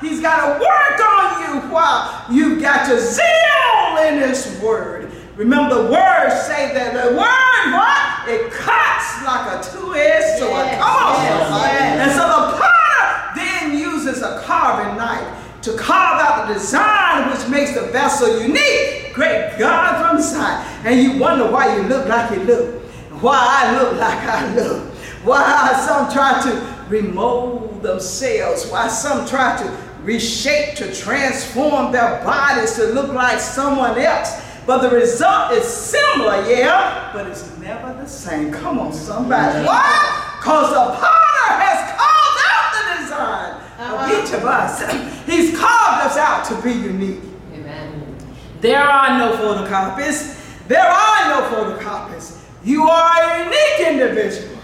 He's 0.00 0.20
got 0.20 0.44
to 0.44 0.60
work 0.60 1.00
on 1.00 1.42
you 1.42 1.72
while 1.72 2.24
you've 2.30 2.60
got 2.60 2.88
your 2.88 2.98
zeal 2.98 3.96
in 4.06 4.28
his 4.28 4.60
word. 4.60 5.12
Remember, 5.36 5.82
the 5.82 5.90
words 5.90 6.34
say 6.46 6.72
that 6.72 6.92
the 6.92 7.12
word, 7.12 7.64
what? 7.76 8.28
It 8.28 8.50
cuts 8.50 9.22
like 9.24 9.46
a 9.52 9.62
two-edged 9.62 10.38
sword. 10.38 10.66
Yes, 10.66 10.80
Come 10.80 10.96
on, 10.96 11.22
yes. 11.22 12.00
And 12.00 12.10
so 12.12 12.24
the 12.26 12.56
potter 12.56 13.36
then 13.36 13.78
uses 13.78 14.22
a 14.22 14.42
carving 14.44 14.96
knife 14.96 15.62
to 15.62 15.76
carve 15.76 16.20
out 16.20 16.48
the 16.48 16.54
design 16.54 17.30
which 17.30 17.48
makes 17.48 17.74
the 17.74 17.82
vessel 17.92 18.40
unique. 18.40 19.12
Great 19.14 19.56
God 19.58 20.10
from 20.10 20.22
sight. 20.22 20.64
And 20.84 21.00
you 21.00 21.18
wonder 21.18 21.50
why 21.50 21.76
you 21.76 21.82
look 21.82 22.08
like 22.08 22.30
you 22.30 22.44
look. 22.44 22.82
Why 23.20 23.36
I 23.36 23.82
look 23.82 23.98
like 23.98 24.18
I 24.18 24.54
look. 24.54 24.94
Why 25.24 25.84
some 25.86 26.12
try 26.12 26.40
to 26.42 26.76
remold 26.88 27.82
themselves. 27.82 28.70
Why 28.70 28.88
some 28.88 29.26
try 29.26 29.56
to 29.56 29.85
reshape 30.06 30.76
to 30.76 30.94
transform 30.94 31.92
their 31.92 32.22
bodies 32.24 32.76
to 32.76 32.84
look 32.86 33.12
like 33.12 33.40
someone 33.40 33.98
else. 33.98 34.40
But 34.66 34.78
the 34.78 34.90
result 34.90 35.52
is 35.52 35.64
similar, 35.64 36.48
yeah, 36.48 37.10
but 37.12 37.26
it's 37.26 37.56
never 37.58 37.92
the 38.00 38.06
same. 38.08 38.50
Come 38.52 38.78
on, 38.78 38.92
somebody. 38.92 39.64
Why? 39.66 40.36
Because 40.38 40.70
the 40.70 40.96
potter 40.98 41.52
has 41.62 41.92
called 41.98 42.38
out 42.50 42.72
the 42.74 43.02
design 43.02 43.52
Uh-huh. 43.78 44.04
of 44.04 44.10
each 44.24 44.32
of 44.34 44.44
us. 44.44 45.26
He's 45.26 45.56
carved 45.58 46.06
us 46.06 46.16
out 46.16 46.44
to 46.46 46.62
be 46.62 46.72
unique. 46.72 47.20
Amen. 47.52 48.16
There 48.60 48.80
are 48.82 49.18
no 49.18 49.36
photocopies. 49.36 50.34
There 50.66 50.86
are 50.86 51.28
no 51.28 51.46
photocopies. 51.48 52.40
You 52.64 52.88
are 52.88 53.22
a 53.22 53.44
unique 53.44 53.88
individual. 53.92 54.58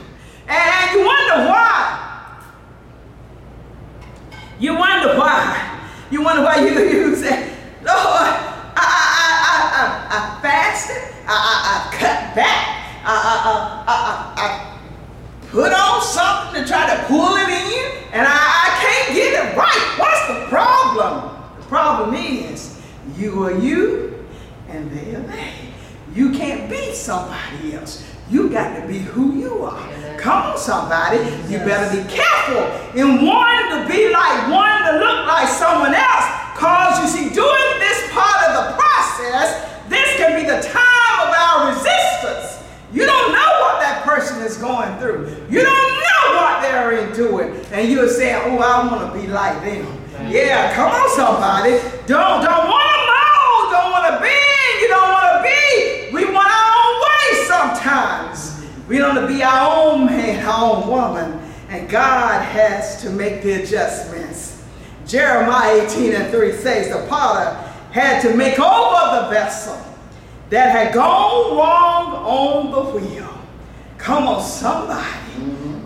And 0.49 0.91
you 0.99 1.07
wonder 1.07 1.49
why. 1.51 2.12
You 4.63 4.79
wonder 4.79 5.19
why. 5.19 5.81
You 6.13 6.23
wonder 6.23 6.45
why 6.45 6.61
you, 6.61 6.79
you 6.79 7.17
say, 7.17 7.49
Lord, 7.83 8.31
I, 8.77 8.79
I, 8.79 9.33
I, 9.51 9.59
I, 9.75 10.39
I, 10.39 10.41
fasted. 10.41 11.03
I, 11.27 11.35
I, 11.35 11.91
I 11.91 11.97
cut 11.97 12.37
back. 12.37 12.69
I, 13.05 13.11
I, 13.11 13.55
I, 13.89 13.97
I, 13.97 14.45
I 14.45 15.49
put 15.49 15.73
on 15.73 16.01
something 16.01 16.63
to 16.63 16.69
try 16.69 16.95
to 16.95 17.03
pull 17.07 17.35
it 17.35 17.49
in, 17.49 18.13
and 18.13 18.25
I, 18.25 18.31
I 18.31 18.79
can't 18.81 19.17
get 19.17 19.33
it 19.35 19.57
right. 19.57 19.95
What's 19.99 20.29
the 20.29 20.47
problem? 20.47 21.43
The 21.59 21.67
problem 21.67 22.15
is 22.15 22.81
you 23.17 23.43
are 23.43 23.59
you, 23.59 24.25
and 24.69 24.89
they 24.93 25.17
are 25.17 25.23
they. 25.23 25.55
You 26.15 26.31
can't 26.31 26.71
be 26.71 26.95
somebody 26.95 27.75
else. 27.75 28.12
You 28.33 28.49
got 28.49 28.81
to 28.81 28.89
be 28.89 28.97
who 28.97 29.37
you 29.37 29.61
are. 29.61 29.77
Amen. 29.77 30.19
Come 30.19 30.53
on, 30.53 30.57
somebody. 30.57 31.19
You 31.53 31.59
better 31.69 31.85
be 31.93 32.01
careful 32.09 32.65
in 32.97 33.27
wanting 33.29 33.69
to 33.77 33.85
be 33.85 34.09
like, 34.09 34.49
wanting 34.49 34.89
to 34.89 35.05
look 35.05 35.29
like 35.29 35.47
someone 35.47 35.93
else. 35.93 36.27
Cause 36.57 36.97
you 37.05 37.09
see, 37.13 37.29
doing 37.29 37.69
this 37.77 38.09
part 38.09 38.49
of 38.49 38.51
the 38.57 38.67
process, 38.81 39.69
this 39.93 40.17
can 40.17 40.41
be 40.41 40.49
the 40.49 40.65
time 40.65 41.17
of 41.21 41.29
our 41.29 41.77
resistance. 41.77 42.65
You 42.91 43.05
don't 43.05 43.37
know 43.37 43.53
what 43.69 43.85
that 43.85 44.01
person 44.03 44.41
is 44.41 44.57
going 44.57 44.97
through. 44.97 45.29
You 45.53 45.61
don't 45.61 45.93
know 45.93 46.25
what 46.41 46.63
they're 46.63 47.05
enduring. 47.05 47.53
And 47.71 47.93
you're 47.93 48.09
saying, 48.09 48.41
oh, 48.47 48.65
I 48.65 48.89
want 48.89 49.13
to 49.13 49.21
be 49.21 49.27
like 49.27 49.61
them. 49.61 49.85
Yeah, 50.33 50.73
come 50.75 50.89
on, 50.89 51.11
somebody. 51.13 51.73
Don't, 52.09 52.41
don't 52.41 52.65
want 52.65 52.89
to 52.89 53.01
mold, 53.13 53.65
don't 53.77 53.93
want 53.93 54.09
to 54.09 54.21
bend, 54.25 54.81
you 54.81 54.89
don't 54.89 55.13
want 55.13 55.37
to 55.37 55.43
be. 55.45 56.17
We 56.17 56.33
want 56.33 56.49
our 56.49 56.73
own 56.81 56.93
sometimes. 57.83 58.61
We 58.89 59.01
want 59.01 59.19
to 59.19 59.27
be 59.27 59.43
our 59.43 59.93
own 59.93 60.07
man, 60.07 60.45
our 60.47 60.77
own 60.77 60.89
woman. 60.89 61.39
And 61.69 61.89
God 61.89 62.43
has 62.43 63.01
to 63.03 63.11
make 63.11 63.43
the 63.43 63.63
adjustments. 63.63 64.63
Jeremiah 65.07 65.87
18 65.87 66.13
and 66.13 66.31
3 66.31 66.53
says 66.53 66.89
the 66.89 67.07
potter 67.09 67.55
had 67.91 68.21
to 68.23 68.37
make 68.37 68.59
over 68.59 69.23
the 69.23 69.31
vessel 69.31 69.79
that 70.51 70.71
had 70.71 70.95
gone 70.95 71.57
wrong 71.57 72.13
on 72.15 72.71
the 72.71 72.99
wheel. 72.99 73.29
Come 73.99 74.29
on, 74.29 74.43
somebody. 74.43 75.19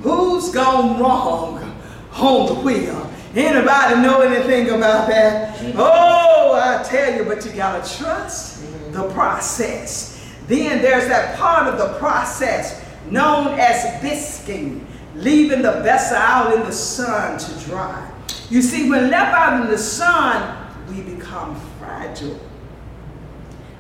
Who's 0.03 0.51
gone 0.51 1.01
wrong 1.01 1.81
on 2.15 2.47
the 2.47 2.55
wheel? 2.55 3.11
Anybody 3.35 4.01
know 4.01 4.23
anything 4.23 4.71
about 4.71 5.09
that? 5.09 5.57
Mm-hmm. 5.57 5.79
Oh, 5.79 6.61
I 6.63 6.83
tell 6.83 7.15
you, 7.15 7.25
but 7.25 7.45
you 7.45 7.53
gotta 7.53 7.97
trust 7.97 8.65
the 8.93 9.09
process. 9.11 10.16
Then 10.47 10.81
there's 10.81 11.09
that 11.09 11.37
part 11.39 11.67
of 11.67 11.79
the 11.79 11.99
process 11.99 12.85
known 13.11 13.59
as 13.59 13.85
bisquing, 14.03 14.85
leaving 15.15 15.63
the 15.63 15.81
vessel 15.83 16.17
out 16.17 16.55
in 16.55 16.61
the 16.61 16.73
sun 16.73 17.39
to 17.39 17.67
dry. 17.67 18.11
You 18.49 18.63
see, 18.63 18.89
when 18.89 19.11
left 19.11 19.35
out 19.35 19.61
in 19.61 19.71
the 19.71 19.79
sun, 19.79 20.67
we 20.89 21.03
become 21.03 21.61
fragile. 21.79 22.39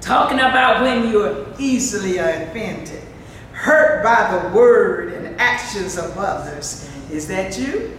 Talking 0.00 0.38
about 0.38 0.82
when 0.82 1.10
you're 1.10 1.46
easily 1.58 2.18
offended, 2.18 3.02
hurt 3.52 4.02
by 4.02 4.38
the 4.38 4.56
word 4.56 5.12
and 5.12 5.40
actions 5.40 5.96
of 5.96 6.16
others. 6.18 6.90
Is 7.10 7.28
that 7.28 7.58
you? 7.58 7.98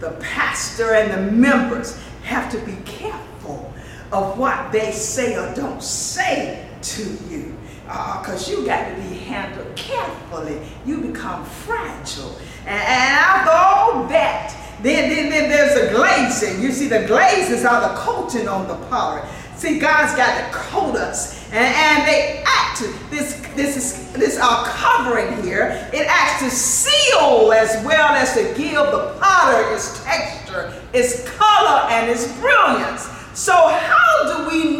The 0.00 0.12
pastor 0.20 0.94
and 0.94 1.12
the 1.12 1.32
members 1.32 2.00
have 2.22 2.50
to 2.52 2.58
be 2.60 2.76
careful 2.84 3.72
of 4.12 4.38
what 4.38 4.72
they 4.72 4.92
say 4.92 5.36
or 5.36 5.54
don't 5.54 5.82
say 5.82 6.68
to 6.82 7.02
you. 7.28 7.56
Uh, 7.92 8.22
because 8.22 8.48
you 8.48 8.64
got 8.64 8.88
to 8.88 8.94
be 9.02 9.16
handled 9.16 9.74
carefully. 9.74 10.60
You 10.86 11.00
become 11.00 11.44
fragile. 11.44 12.38
And, 12.60 12.68
and 12.68 12.78
after 12.78 13.50
all 13.50 14.06
that, 14.06 14.56
then, 14.80 15.10
then, 15.10 15.28
then 15.28 15.50
there's 15.50 15.74
the 15.74 15.96
glazing. 15.96 16.62
You 16.62 16.70
see, 16.70 16.86
the 16.86 17.04
glazes 17.08 17.64
are 17.64 17.80
the 17.80 17.94
coating 17.96 18.46
on 18.46 18.68
the 18.68 18.76
pottery. 18.86 19.28
See, 19.56 19.80
God's 19.80 20.14
got 20.14 20.38
to 20.38 20.56
coat 20.56 20.94
us, 20.94 21.50
and, 21.50 21.66
and 21.66 22.08
they 22.08 22.44
act. 22.46 22.80
This, 23.10 23.44
this 23.56 23.76
is 23.76 24.12
this 24.12 24.38
our 24.38 24.64
covering 24.66 25.42
here. 25.42 25.90
It 25.92 26.06
acts 26.08 26.44
to 26.44 26.50
seal 26.50 27.52
as 27.52 27.84
well 27.84 28.10
as 28.10 28.34
to 28.34 28.42
give 28.56 28.86
the 28.86 29.16
potter 29.20 29.74
its 29.74 30.02
texture, 30.04 30.72
its 30.94 31.28
color, 31.28 31.90
and 31.90 32.08
its 32.08 32.32
brilliance. 32.38 33.08
So, 33.34 33.52
how 33.52 34.48
do 34.48 34.48
we 34.48 34.79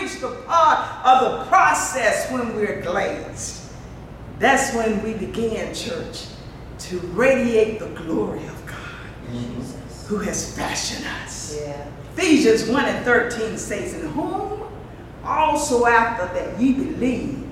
reached 0.00 0.20
the 0.20 0.28
part 0.46 1.04
of 1.04 1.20
the 1.38 1.44
process 1.46 2.30
when 2.30 2.54
we're 2.54 2.80
glazed? 2.80 3.70
That's 4.38 4.74
when 4.74 5.02
we 5.02 5.14
begin, 5.14 5.74
church, 5.74 6.26
to 6.78 6.98
radiate 6.98 7.78
the 7.78 7.88
glory 7.88 8.46
of 8.46 8.66
God 8.66 8.78
Jesus. 9.30 10.06
who 10.08 10.18
has 10.18 10.56
fashioned 10.56 11.06
us. 11.22 11.58
Yeah. 11.60 11.86
Ephesians 12.14 12.68
1 12.68 12.84
and 12.84 13.04
13 13.04 13.58
says, 13.58 13.94
In 13.94 14.08
whom 14.08 14.62
also 15.22 15.86
after 15.86 16.26
that 16.34 16.58
ye 16.60 16.72
believe, 16.72 17.46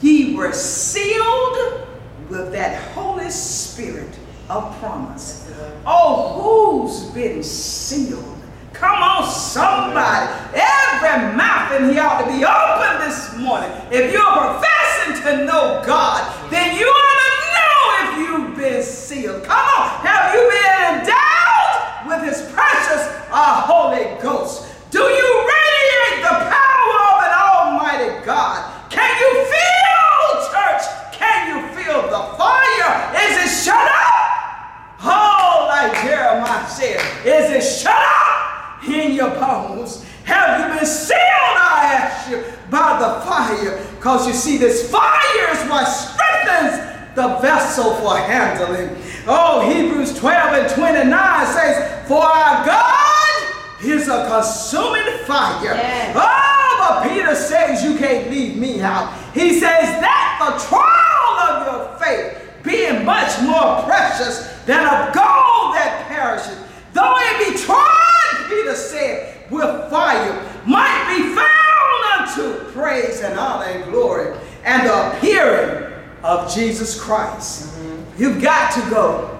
ye 0.00 0.34
were 0.34 0.52
sealed 0.52 1.86
with 2.28 2.52
that 2.52 2.92
Holy 2.92 3.30
Spirit 3.30 4.18
of 4.50 4.78
promise. 4.80 5.50
Oh, 5.86 6.84
who's 6.84 7.10
been 7.12 7.42
sealed? 7.42 8.37
Come 8.78 9.02
on, 9.02 9.28
somebody. 9.28 10.30
Every 10.54 11.34
mouth 11.34 11.72
in 11.74 11.90
here 11.90 12.02
ought 12.02 12.22
to 12.22 12.30
be 12.30 12.46
open 12.46 13.02
this 13.02 13.34
morning. 13.36 13.70
If 13.90 14.12
you're 14.12 14.22
professing 14.22 15.18
to 15.26 15.44
know 15.44 15.82
God, 15.84 16.22
then 16.48 16.78
you 16.78 16.86
ought 16.86 17.18
to 17.18 17.34
know 17.58 17.74
if 17.98 18.10
you've 18.22 18.56
been 18.56 18.82
sealed. 18.84 19.42
Come 19.42 19.58
on. 19.58 20.06
Have 20.06 20.32
you 20.32 20.46
been 20.46 21.02
endowed 21.02 22.06
with 22.06 22.22
his 22.30 22.46
precious 22.54 23.02
uh, 23.34 23.66
Holy 23.66 24.14
Ghost? 24.22 24.70
Do 24.92 25.02
you 25.02 25.28
radiate 25.42 26.22
the 26.22 26.38
power 26.46 26.98
of 27.02 27.18
an 27.26 27.34
almighty 27.34 28.24
God? 28.24 28.62
Can 28.90 29.10
you 29.18 29.30
feel, 29.42 30.54
church? 30.54 30.86
Can 31.18 31.50
you 31.50 31.58
feel 31.74 32.02
the 32.02 32.22
fire? 32.38 32.94
Is 33.26 33.42
it 33.42 33.64
shut 33.66 33.74
up? 33.74 35.02
Oh, 35.02 35.66
like 35.68 36.00
Jeremiah 36.04 36.68
said, 36.68 37.00
is 37.26 37.50
it 37.50 37.82
shut 37.82 37.92
up 37.92 38.37
in 38.86 39.12
your 39.12 39.30
bones? 39.30 40.04
Have 40.24 40.60
you 40.60 40.78
been 40.78 40.86
sealed, 40.86 41.18
I 41.20 41.94
ask 41.94 42.30
you, 42.30 42.44
by 42.70 42.98
the 42.98 43.24
fire? 43.24 43.84
Because 43.96 44.26
you 44.26 44.32
see, 44.32 44.58
this 44.58 44.90
fire 44.90 45.50
is 45.50 45.70
what 45.70 45.84
strengthens 45.86 46.88
the 47.14 47.38
vessel 47.40 47.94
for 47.96 48.16
handling. 48.16 48.96
Oh, 49.26 49.68
Hebrews 49.68 50.18
12 50.18 50.52
and 50.54 50.74
29 50.74 51.46
says, 51.46 52.08
For 52.08 52.22
our 52.22 52.64
God 52.64 53.54
is 53.82 54.08
a 54.08 54.28
consuming 54.28 55.24
fire. 55.24 55.74
Yes. 55.74 56.16
Oh, 56.16 56.76
but 56.78 57.08
Peter 57.08 57.34
says 57.34 57.82
you 57.82 57.98
can't 57.98 58.30
leave 58.30 58.56
me 58.56 58.80
out. 58.80 59.12
He 59.34 59.54
says 59.54 59.60
that 60.00 60.38
the 60.40 60.64
trial 60.68 61.38
of 61.48 61.66
your 61.66 61.98
faith, 61.98 62.62
being 62.62 63.04
much 63.04 63.40
more 63.42 63.82
precious 63.84 64.46
than 64.66 64.84
of 64.84 65.14
gold 65.14 65.74
that 65.74 66.06
perishes, 66.08 66.58
though 66.92 67.14
it 67.16 67.52
be 67.52 67.58
tried, 67.58 68.07
Peter 68.48 68.74
said, 68.74 69.50
with 69.50 69.90
fire, 69.90 70.62
might 70.66 71.16
be 71.16 71.34
found 71.34 72.28
unto 72.28 72.70
praise 72.72 73.20
and 73.20 73.38
honor 73.38 73.64
and 73.64 73.90
glory 73.90 74.36
and 74.64 74.86
the 74.86 75.16
appearing 75.16 75.92
of 76.22 76.52
Jesus 76.52 77.00
Christ. 77.00 77.68
Mm-hmm. 77.68 78.22
You've 78.22 78.42
got 78.42 78.72
to 78.72 78.80
go. 78.90 79.38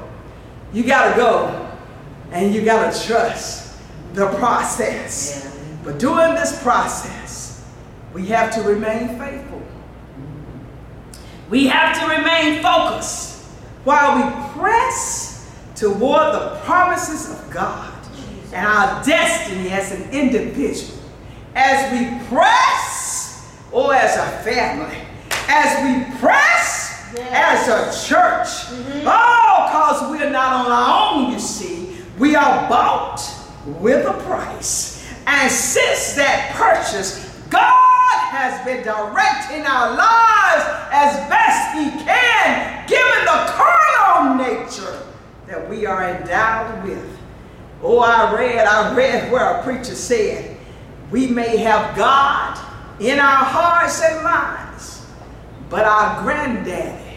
You 0.73 0.85
got 0.85 1.11
to 1.11 1.16
go 1.16 1.68
and 2.33 2.55
you 2.55 2.64
got 2.64 2.92
to 2.92 3.07
trust 3.07 3.79
the 4.14 4.29
process. 4.35 5.44
Yeah. 5.44 5.77
But 5.85 5.99
during 5.99 6.35
this 6.35 6.62
process, 6.62 7.64
we 8.12 8.27
have 8.27 8.53
to 8.55 8.62
remain 8.62 9.18
faithful. 9.18 9.62
We 11.51 11.66
have 11.68 11.99
to 12.01 12.16
remain 12.16 12.62
focused 12.62 13.44
while 13.85 14.16
we 14.16 14.61
press 14.61 15.51
toward 15.75 16.35
the 16.35 16.61
promises 16.64 17.31
of 17.31 17.51
God 17.51 17.98
and 18.53 18.67
our 18.67 19.05
destiny 19.05 19.71
as 19.71 19.93
an 19.93 20.11
individual. 20.11 20.99
As 21.55 21.93
we 21.93 22.27
press, 22.29 23.59
or 23.73 23.95
as 23.95 24.17
a 24.17 24.43
family, 24.43 24.97
as 25.49 25.83
we 25.85 26.19
press 26.19 26.79
as 27.17 27.69
a 27.69 28.09
church. 28.09 28.49
Mm-hmm. 28.49 29.07
Oh, 29.07 29.67
because 29.67 30.11
we're 30.11 30.31
not 30.31 30.67
on 30.67 30.71
our 30.71 31.15
own, 31.15 31.33
you 31.33 31.39
see. 31.39 31.97
We 32.19 32.37
are 32.37 32.69
bought 32.69 33.21
with 33.81 34.07
a 34.07 34.13
price. 34.25 35.07
And 35.27 35.51
since 35.51 36.15
that 36.15 36.55
purchase, 36.55 37.25
God 37.51 38.19
has 38.31 38.65
been 38.65 38.83
directing 38.83 39.67
our 39.67 39.95
lives 39.95 40.65
as 40.91 41.29
best 41.29 41.77
He 41.77 42.05
can, 42.05 42.87
given 42.89 43.25
the 43.25 43.53
carnal 43.53 44.37
nature 44.37 45.03
that 45.47 45.69
we 45.69 45.87
are 45.87 46.11
endowed 46.11 46.85
with. 46.85 47.17
Oh, 47.83 48.01
I 48.01 48.35
read, 48.35 48.67
I 48.67 48.95
read 48.95 49.31
where 49.31 49.59
a 49.59 49.62
preacher 49.62 49.95
said, 49.95 50.57
we 51.11 51.29
may 51.29 51.59
have 51.59 51.97
God 51.97 52.59
in 53.01 53.19
our 53.19 53.45
hearts 53.45 54.03
and 54.03 54.23
minds, 54.25 55.07
but 55.71 55.85
our 55.85 56.23
granddaddy 56.23 57.17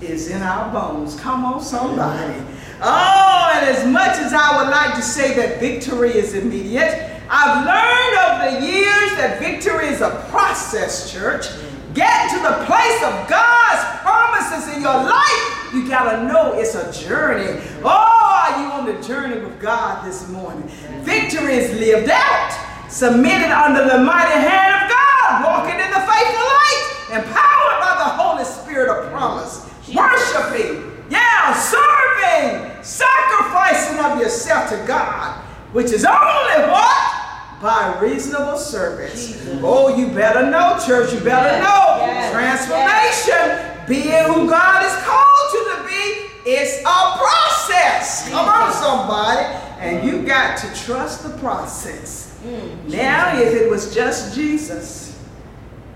is 0.00 0.28
in 0.28 0.42
our 0.42 0.70
bones. 0.72 1.18
Come 1.18 1.44
on, 1.44 1.60
somebody. 1.62 2.34
Oh, 2.82 3.50
and 3.54 3.64
as 3.66 3.86
much 3.86 4.18
as 4.18 4.34
I 4.34 4.58
would 4.58 4.70
like 4.70 4.94
to 4.96 5.02
say 5.02 5.34
that 5.36 5.60
victory 5.60 6.10
is 6.10 6.34
immediate, 6.34 7.10
I've 7.30 7.64
learned 7.64 8.52
over 8.52 8.60
the 8.60 8.66
years 8.66 9.16
that 9.16 9.38
victory 9.40 9.86
is 9.86 10.02
a 10.02 10.26
process, 10.30 11.10
church. 11.10 11.46
Get 11.94 12.30
to 12.30 12.36
the 12.42 12.64
place 12.66 13.02
of 13.02 13.26
God's 13.28 14.00
promises 14.02 14.76
in 14.76 14.82
your 14.82 15.02
life, 15.02 15.72
you 15.72 15.88
gotta 15.88 16.24
know 16.24 16.52
it's 16.52 16.74
a 16.74 16.92
journey. 16.92 17.60
Oh, 17.82 18.15
are 18.48 18.62
you 18.62 18.70
on 18.70 18.86
the 18.86 19.06
journey 19.06 19.38
with 19.40 19.60
God 19.60 20.06
this 20.06 20.28
morning? 20.28 20.62
Victory 21.02 21.54
is 21.54 21.78
lived 21.80 22.08
out, 22.10 22.86
submitted 22.90 23.50
under 23.50 23.84
the 23.84 23.98
mighty 23.98 24.38
hand 24.38 24.84
of 24.84 24.90
God, 24.90 25.44
walking 25.44 25.74
in 25.80 25.90
the 25.90 26.00
faithful 26.00 26.46
light, 26.46 26.92
empowered 27.10 27.80
by 27.80 27.94
the 27.98 28.10
Holy 28.22 28.44
Spirit 28.44 28.88
of 28.88 29.10
promise, 29.10 29.68
worshiping, 29.94 30.92
yeah, 31.10 31.52
serving, 31.54 32.82
sacrificing 32.84 33.98
of 34.04 34.20
yourself 34.20 34.70
to 34.70 34.76
God, 34.86 35.42
which 35.72 35.90
is 35.92 36.04
only 36.04 36.70
what? 36.70 37.12
By 37.60 37.98
reasonable 38.00 38.58
service. 38.58 39.42
Oh, 39.62 39.96
you 39.96 40.08
better 40.14 40.48
know, 40.50 40.78
church. 40.86 41.12
You 41.12 41.20
better 41.20 41.48
Yes, 41.48 41.62
know. 41.64 42.06
yes, 42.06 42.32
Transformation, 42.32 43.86
being 43.88 44.24
who 44.32 44.48
God 44.48 44.82
has 44.82 44.94
called 45.04 45.52
you 45.54 45.74
to 45.74 45.88
be, 45.88 46.25
it's 46.46 46.80
a 46.80 47.18
process. 47.18 48.28
Come 48.30 48.48
on, 48.48 48.72
somebody. 48.72 49.46
And 49.80 50.06
you 50.06 50.22
got 50.22 50.56
to 50.58 50.84
trust 50.84 51.22
the 51.22 51.36
process. 51.38 52.38
Mm. 52.44 52.88
Now, 52.88 53.38
if 53.38 53.52
it 53.52 53.68
was 53.68 53.94
just 53.94 54.34
Jesus 54.34 55.22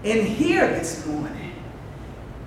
in 0.05 0.27
here 0.27 0.69
this 0.69 1.07
morning, 1.07 1.53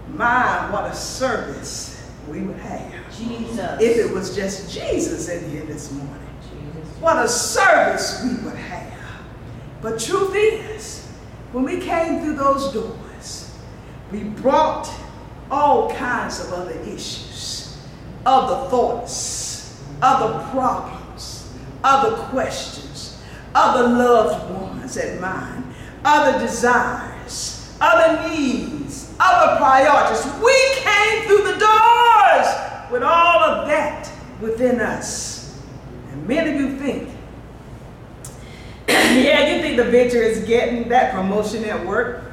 my, 0.09 0.69
what 0.71 0.91
a 0.91 0.95
service 0.95 2.11
we 2.27 2.41
would 2.41 2.57
have. 2.57 3.17
Jesus. 3.17 3.81
If 3.81 3.97
it 3.97 4.13
was 4.13 4.35
just 4.35 4.71
Jesus 4.73 5.29
in 5.29 5.49
here 5.49 5.63
this 5.63 5.91
morning, 5.91 6.19
what 6.99 7.23
a 7.23 7.27
service 7.27 8.23
we 8.23 8.43
would 8.45 8.55
have. 8.55 9.23
But 9.81 9.99
truth 9.99 10.33
is, 10.35 11.05
when 11.51 11.63
we 11.65 11.79
came 11.79 12.21
through 12.21 12.35
those 12.35 12.71
doors, 12.71 13.53
we 14.11 14.23
brought 14.23 14.89
all 15.51 15.93
kinds 15.93 16.39
of 16.39 16.53
other 16.53 16.79
issues, 16.79 17.62
other 18.25 18.69
thoughts, 18.69 19.81
other 20.01 20.45
problems, 20.51 21.51
other 21.83 22.15
questions, 22.27 23.21
other 23.53 23.87
loved 23.87 24.53
ones 24.53 24.97
at 24.97 25.19
mind, 25.19 25.63
other 26.05 26.39
desires, 26.39 27.75
other 27.79 28.29
needs, 28.29 29.13
other 29.19 29.57
priorities. 29.57 30.25
We 30.43 30.75
came 30.75 31.23
through 31.27 31.43
the 31.53 31.59
doors 31.59 32.91
with 32.91 33.03
all 33.03 33.43
of 33.43 33.67
that 33.67 34.11
within 34.41 34.79
us. 34.79 35.61
And 36.11 36.27
many 36.27 36.51
of 36.51 36.61
you 36.61 36.77
think, 36.77 37.09
yeah, 38.87 39.55
you 39.55 39.61
think 39.61 39.77
the 39.77 39.85
victory 39.85 40.25
is 40.27 40.45
getting 40.45 40.89
that 40.89 41.13
promotion 41.13 41.63
at 41.65 41.85
work? 41.85 42.31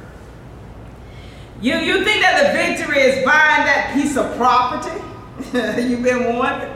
You, 1.61 1.75
you 1.75 2.03
think 2.03 2.21
that 2.21 2.47
the 2.47 2.53
victory 2.53 3.01
is 3.01 3.23
buying 3.23 3.65
that 3.65 3.91
piece 3.93 4.17
of 4.17 4.35
property 4.35 4.99
you've 5.53 6.03
been 6.03 6.35
wanting? 6.35 6.69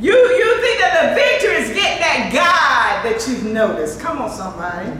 You, 0.00 0.12
you 0.12 0.60
think 0.60 0.80
that 0.80 1.10
the 1.10 1.14
victory 1.14 1.56
is 1.56 1.68
getting 1.68 2.00
that 2.00 2.30
guy 2.32 3.08
that 3.08 3.28
you've 3.28 3.52
noticed? 3.52 4.00
Come 4.00 4.22
on, 4.22 4.30
somebody. 4.30 4.90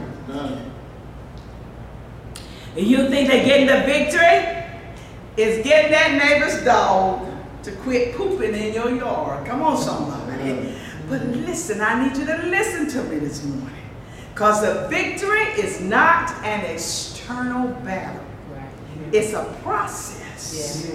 You 2.75 3.09
think 3.09 3.29
that 3.29 3.45
getting 3.45 3.67
the 3.67 3.81
victory 3.85 4.63
is 5.37 5.63
getting 5.63 5.91
that 5.91 6.13
neighbor's 6.13 6.63
dog 6.63 7.27
to 7.63 7.71
quit 7.77 8.15
pooping 8.15 8.53
in 8.53 8.73
your 8.73 8.95
yard? 8.95 9.45
Come 9.47 9.63
on, 9.63 9.77
somebody. 9.77 10.75
But 11.09 11.25
listen, 11.27 11.81
I 11.81 12.07
need 12.07 12.17
you 12.17 12.25
to 12.25 12.37
listen 12.47 12.87
to 12.89 13.03
me 13.09 13.19
this 13.19 13.43
morning. 13.43 13.69
Because 14.33 14.61
the 14.61 14.87
victory 14.87 15.41
is 15.61 15.79
not 15.79 16.31
an 16.43 16.65
external 16.65 17.67
battle, 17.81 18.25
right. 18.51 18.69
it's 19.11 19.33
a 19.33 19.43
process. 19.61 20.91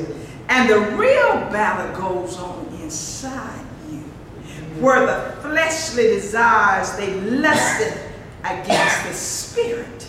And 0.48 0.68
the 0.68 0.80
real 0.96 1.34
battle 1.50 1.94
goes 2.00 2.38
on 2.38 2.66
inside 2.80 3.64
you, 3.90 3.98
where 4.80 5.04
the 5.06 5.40
fleshly 5.42 6.04
desires 6.04 6.96
they 6.96 7.20
lusted 7.20 8.00
against 8.44 9.04
the 9.06 9.12
spirit. 9.12 10.06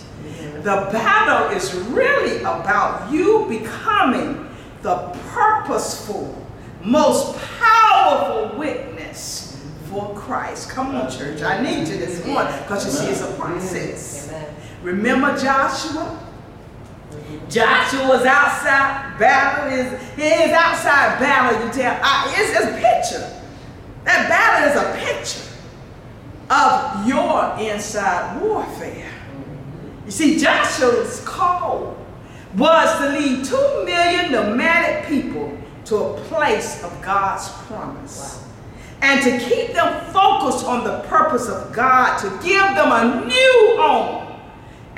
The 0.64 0.90
battle 0.92 1.56
is 1.56 1.74
really 1.90 2.40
about 2.40 3.12
you 3.12 3.46
becoming 3.50 4.50
the 4.82 4.96
purposeful, 5.34 6.46
most 6.84 7.38
powerful 7.60 8.58
witness 8.58 9.62
for 9.90 10.14
Christ. 10.16 10.70
Come 10.70 10.96
on, 10.96 11.12
church. 11.12 11.42
I 11.42 11.62
need 11.62 11.88
you 11.88 11.98
this 11.98 12.26
morning 12.26 12.54
because 12.62 12.86
you 12.86 12.92
see 12.92 13.08
it's 13.12 13.22
a 13.22 13.34
process. 13.34 14.32
Remember 14.84 15.38
Joshua? 15.38 16.29
Joshua 17.50 18.08
was 18.08 18.26
outside 18.26 19.18
battle. 19.18 19.70
His, 19.70 19.92
his 20.14 20.52
outside 20.52 21.20
battle, 21.20 21.66
you 21.66 21.74
tell, 21.74 22.00
it's, 22.28 22.60
a 22.60 22.74
picture. 22.74 23.42
That 24.04 24.30
battle 24.30 24.70
is 24.70 24.76
a 24.76 25.06
picture 25.06 25.50
of 26.50 27.08
your 27.08 27.58
inside 27.60 28.42
warfare. 28.42 29.12
You 30.06 30.12
see, 30.12 30.40
Joshua's 30.40 31.22
call 31.26 31.98
was 32.56 32.98
to 33.00 33.10
lead 33.20 33.46
two 33.46 33.86
million 33.86 34.32
nomadic 34.32 35.08
people 35.08 35.58
to 35.86 35.96
a 35.96 36.14
place 36.22 36.84
of 36.84 37.02
God's 37.02 37.50
promise. 37.68 38.46
And 39.02 39.24
to 39.24 39.46
keep 39.46 39.74
them 39.74 40.06
focused 40.12 40.66
on 40.66 40.84
the 40.84 41.00
purpose 41.08 41.48
of 41.48 41.72
God, 41.74 42.18
to 42.18 42.30
give 42.46 42.62
them 42.76 42.92
a 42.92 43.26
new 43.26 43.78
home 43.78 44.29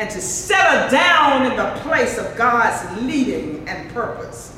and 0.01 0.09
to 0.09 0.19
settle 0.19 0.89
down 0.89 1.45
in 1.45 1.55
the 1.55 1.79
place 1.81 2.17
of 2.17 2.35
God's 2.35 3.03
leading 3.03 3.69
and 3.69 3.87
purpose. 3.91 4.57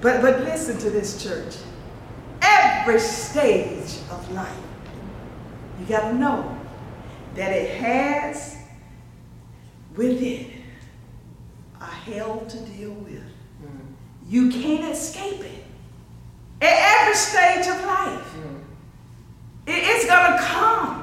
But, 0.00 0.20
but 0.20 0.40
listen 0.40 0.78
to 0.78 0.90
this, 0.90 1.22
church. 1.22 1.54
Every 2.42 2.98
stage 2.98 4.00
of 4.10 4.32
life, 4.32 4.52
you 5.78 5.86
got 5.86 6.10
to 6.10 6.14
know 6.14 6.58
that 7.36 7.52
it 7.52 7.80
has 7.80 8.56
with 9.94 10.20
it 10.20 10.48
a 11.80 11.84
hell 11.84 12.44
to 12.48 12.58
deal 12.58 12.90
with. 12.90 13.22
Mm. 13.22 13.94
You 14.26 14.50
can't 14.50 14.92
escape 14.92 15.40
it. 15.40 15.64
At 16.62 17.02
every 17.02 17.14
stage 17.14 17.68
of 17.68 17.80
life, 17.84 18.34
mm. 18.34 18.60
it- 19.68 19.84
it's 19.84 20.06
going 20.06 20.32
to 20.32 20.38
come. 20.42 20.96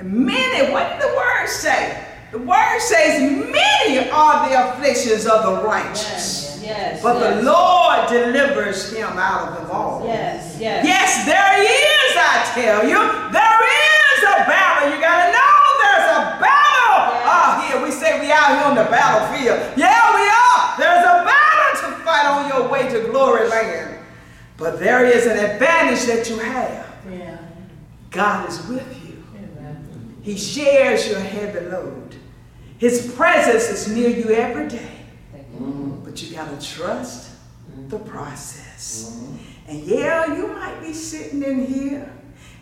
Many, 0.00 0.72
what 0.72 0.92
did 0.92 1.02
the 1.02 1.14
word 1.14 1.46
say? 1.46 2.06
The 2.32 2.38
word 2.38 2.80
says, 2.80 3.20
many 3.20 4.08
are 4.08 4.48
the 4.48 4.56
afflictions 4.56 5.26
of 5.26 5.44
the 5.44 5.68
righteous. 5.68 6.58
Yes. 6.62 7.02
But 7.02 7.20
yes. 7.20 7.36
the 7.36 7.52
Lord 7.52 8.08
delivers 8.08 8.90
him 8.90 9.18
out 9.18 9.48
of 9.48 9.60
them 9.60 9.70
all. 9.70 10.06
Yes, 10.06 10.56
yes. 10.58 10.86
Yes, 10.86 11.26
there 11.26 11.60
is, 11.60 12.12
I 12.16 12.40
tell 12.54 12.88
you. 12.88 12.96
There 13.28 13.60
is 13.68 14.20
a 14.24 14.48
battle. 14.48 14.88
You 14.88 14.98
gotta 14.98 15.28
know 15.28 15.56
there's 15.84 16.08
a 16.08 16.40
battle. 16.40 16.96
Yes. 17.12 17.28
Ah, 17.28 17.68
here 17.68 17.84
we 17.84 17.90
say 17.90 18.18
we 18.18 18.32
out 18.32 18.56
here 18.56 18.64
on 18.64 18.76
the 18.76 18.88
battlefield. 18.88 19.76
Yeah, 19.76 20.14
we 20.16 20.24
are. 20.24 20.78
There's 20.78 21.04
a 21.04 21.28
battle 21.28 21.90
to 21.90 21.96
fight 22.00 22.24
on 22.24 22.48
your 22.48 22.66
way 22.72 22.88
to 22.88 23.10
glory 23.10 23.46
land. 23.46 23.98
But 24.56 24.78
there 24.78 25.04
is 25.04 25.26
an 25.26 25.36
advantage 25.36 26.06
that 26.06 26.30
you 26.30 26.38
have. 26.38 26.96
Yeah. 27.10 27.36
God 28.10 28.48
is 28.48 28.66
with 28.68 29.06
you. 29.06 29.22
He 30.22 30.38
shares 30.38 31.08
your 31.08 31.20
heavy 31.20 31.66
load. 31.66 32.16
His 32.82 33.14
presence 33.14 33.68
is 33.68 33.94
near 33.94 34.08
you 34.08 34.30
every 34.30 34.66
day. 34.66 34.90
You. 35.32 35.38
Mm-hmm. 35.38 36.04
But 36.04 36.20
you 36.20 36.34
got 36.34 36.50
to 36.50 36.66
trust 36.66 37.30
mm-hmm. 37.30 37.88
the 37.88 38.00
process. 38.00 39.20
Mm-hmm. 39.22 39.70
And 39.70 39.82
yeah, 39.84 40.36
you 40.36 40.48
might 40.48 40.80
be 40.80 40.92
sitting 40.92 41.44
in 41.44 41.64
here 41.64 42.12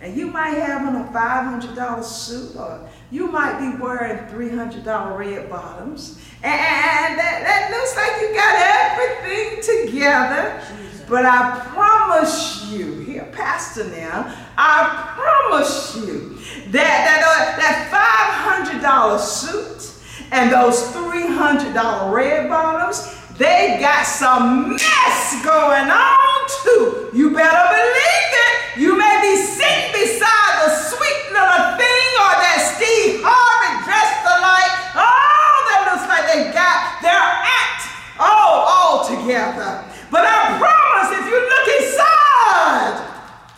and 0.03 0.15
you 0.15 0.27
might 0.27 0.59
have 0.59 0.87
on 0.87 0.95
a 0.95 1.09
$500 1.11 2.05
suit 2.05 2.55
or 2.55 2.87
you 3.11 3.29
might 3.29 3.61
be 3.61 3.83
wearing 3.83 4.19
$300 4.27 5.19
red 5.19 5.49
bottoms. 5.49 6.21
And 6.43 7.19
that, 7.19 7.41
that 7.43 7.71
looks 7.71 7.97
like 7.97 8.21
you 8.21 8.35
got 8.35 8.61
everything 8.93 9.87
together. 9.87 10.63
But 11.09 11.25
I 11.25 11.63
promise 11.69 12.67
you, 12.71 12.93
here, 13.05 13.27
Pastor 13.33 13.85
now, 13.85 14.37
I 14.59 15.15
promise 15.17 15.97
you 15.97 16.37
that 16.73 16.73
that, 16.73 17.23
uh, 17.25 17.57
that 17.57 18.71
$500 18.83 19.19
suit 19.19 19.97
and 20.33 20.53
those 20.53 20.83
$300 20.95 22.13
red 22.13 22.49
bottoms, 22.49 23.17
they 23.37 23.79
got 23.81 24.05
some 24.07 24.71
mess 24.71 25.45
going 25.45 25.91
on 25.91 26.39
too. 26.63 27.11
You 27.13 27.31
better 27.31 27.65
believe 27.73 28.31
it. 28.47 28.81
You 28.81 28.97
may 28.97 29.19
be 29.23 29.35
sitting 29.43 29.91
beside 29.93 30.55
the 30.63 30.71
sweet 30.71 31.21
little 31.33 31.75
thing 31.75 32.11
or 32.23 32.33
that 32.39 32.61
Steve 32.77 33.21
Harvey 33.25 33.83
dressed 33.83 34.23
alike. 34.23 34.75
Oh, 34.95 35.57
that 35.67 35.81
looks 35.91 36.07
like 36.07 36.29
they 36.31 36.53
got 36.55 37.03
their 37.03 37.19
act 37.19 37.89
all, 38.21 38.71
all 38.71 39.09
together. 39.09 39.83
But 40.11 40.27
I 40.27 40.59
promise 40.59 41.19
if 41.19 41.27
you 41.27 41.39
look 41.43 41.67
inside, 41.81 42.97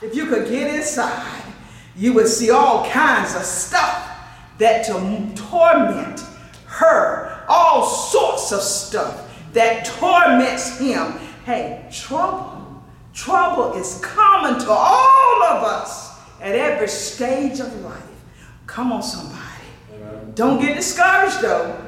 if 0.01 0.15
you 0.17 0.27
could 0.27 0.49
get 0.49 0.75
inside, 0.75 1.43
you 1.97 2.15
would 2.15 2.29
see 2.29 2.51
all 2.51 2.89
kinds 2.89 3.35
of 3.35 3.43
stuff 3.43 4.09
that 4.59 4.87
to 4.87 4.93
torment 5.35 6.23
her, 6.73 7.45
all 7.49 7.87
sorts 7.87 8.53
of 8.53 8.63
stuff 8.63 9.29
that 9.53 9.85
torments 9.85 10.79
him. 10.79 11.13
Hey, 11.45 11.87
trouble, 11.93 12.83
trouble 13.13 13.75
is 13.75 14.01
common 14.03 14.59
to 14.61 14.71
all 14.71 15.43
of 15.43 15.63
us 15.65 16.19
at 16.41 16.55
every 16.55 16.89
stage 16.89 17.61
of 17.61 17.75
life. 17.83 18.03
Come 18.67 18.93
on, 18.93 19.03
somebody. 19.03 19.39
Don't 20.35 20.61
get 20.61 20.77
discouraged 20.77 21.43
though, 21.43 21.79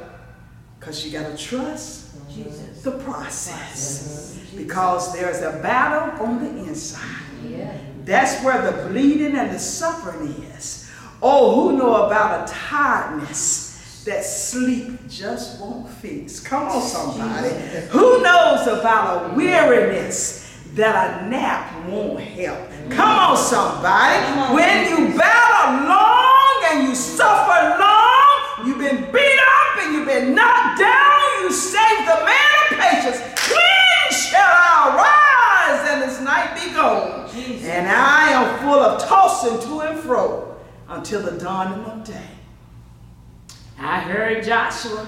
because 0.78 1.04
you 1.04 1.12
got 1.18 1.34
to 1.34 1.36
trust 1.42 2.10
Jesus. 2.28 2.82
the 2.82 2.90
process 2.90 4.38
because 4.54 5.14
there's 5.14 5.40
a 5.40 5.58
battle 5.62 6.26
on 6.26 6.42
the 6.42 6.64
inside. 6.64 7.22
Yeah. 7.48 7.76
That's 8.04 8.42
where 8.44 8.70
the 8.70 8.88
bleeding 8.88 9.34
and 9.34 9.50
the 9.50 9.58
suffering 9.58 10.28
is. 10.56 10.90
Oh, 11.22 11.54
who 11.54 11.78
know 11.78 12.06
about 12.06 12.48
a 12.48 12.52
tiredness 12.52 13.63
that 14.04 14.24
sleep 14.24 15.08
just 15.08 15.60
won't 15.60 15.88
fix? 15.88 16.40
Come 16.40 16.68
on, 16.68 16.82
somebody. 16.82 17.48
Who 17.88 18.22
knows 18.22 18.66
about 18.66 19.32
a 19.32 19.34
weariness 19.34 20.58
that 20.74 21.22
a 21.22 21.28
nap 21.28 21.88
won't 21.88 22.20
help? 22.20 22.68
Come 22.90 23.18
on, 23.18 23.36
somebody. 23.36 24.54
When 24.54 24.88
you 24.90 25.16
battle 25.16 25.88
long 25.88 26.64
and 26.70 26.88
you 26.88 26.94
suffer 26.94 27.78
long, 27.80 28.66
you've 28.66 28.78
been 28.78 29.10
beat 29.10 29.40
up 29.40 29.84
and 29.84 29.94
you've 29.94 30.06
been 30.06 30.34
knocked 30.34 30.80
down, 30.80 31.42
you 31.42 31.50
save 31.50 31.98
the 32.04 32.24
man 32.24 32.52
of 32.62 32.78
patience. 32.78 33.20
When 33.48 34.12
shall 34.12 34.52
I 34.52 35.80
rise 35.80 35.90
and 35.92 36.02
this 36.02 36.20
night 36.20 36.54
be 36.54 36.74
gone? 36.74 37.30
And 37.64 37.88
I 37.88 38.32
am 38.32 38.60
full 38.60 38.80
of 38.80 39.02
tossing 39.02 39.60
to 39.68 39.80
and 39.80 39.98
fro 40.00 40.56
until 40.88 41.22
the 41.22 41.38
dawning 41.38 41.84
of 41.86 42.04
day. 42.04 42.33
I 43.78 44.00
heard 44.00 44.44
Joshua. 44.44 45.06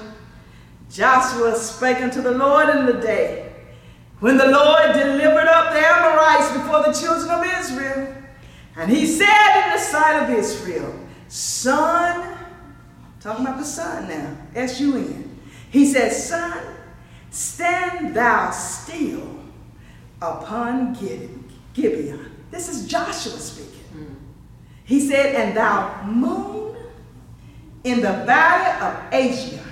Joshua 0.90 1.56
spake 1.56 1.98
unto 1.98 2.22
the 2.22 2.32
Lord 2.32 2.68
in 2.68 2.86
the 2.86 2.94
day 2.94 3.52
when 4.20 4.36
the 4.36 4.46
Lord 4.46 4.92
delivered 4.92 5.46
up 5.46 5.72
the 5.72 5.80
Amorites 5.80 6.52
before 6.52 6.82
the 6.82 6.92
children 6.92 7.30
of 7.30 7.44
Israel. 7.60 8.14
And 8.76 8.90
he 8.90 9.06
said 9.06 9.64
in 9.64 9.72
the 9.72 9.78
sight 9.78 10.22
of 10.22 10.30
Israel, 10.30 10.94
Sun, 11.28 12.38
talking 13.20 13.44
about 13.44 13.58
the 13.58 13.64
sun 13.64 14.08
now, 14.08 14.36
S 14.54 14.80
U 14.80 14.96
N. 14.96 15.38
He 15.70 15.86
said, 15.86 16.12
Sun, 16.12 16.58
stand 17.30 18.14
thou 18.14 18.50
still 18.50 19.40
upon 20.22 20.94
Gibeon. 21.74 22.32
This 22.50 22.68
is 22.68 22.86
Joshua 22.86 23.38
speaking. 23.38 23.84
Mm. 23.94 24.14
He 24.84 25.00
said, 25.00 25.34
And 25.34 25.56
thou 25.56 26.04
moon 26.04 26.65
in 27.86 28.00
the 28.00 28.12
valley 28.26 28.84
of 28.84 29.14
Asia. 29.14 29.62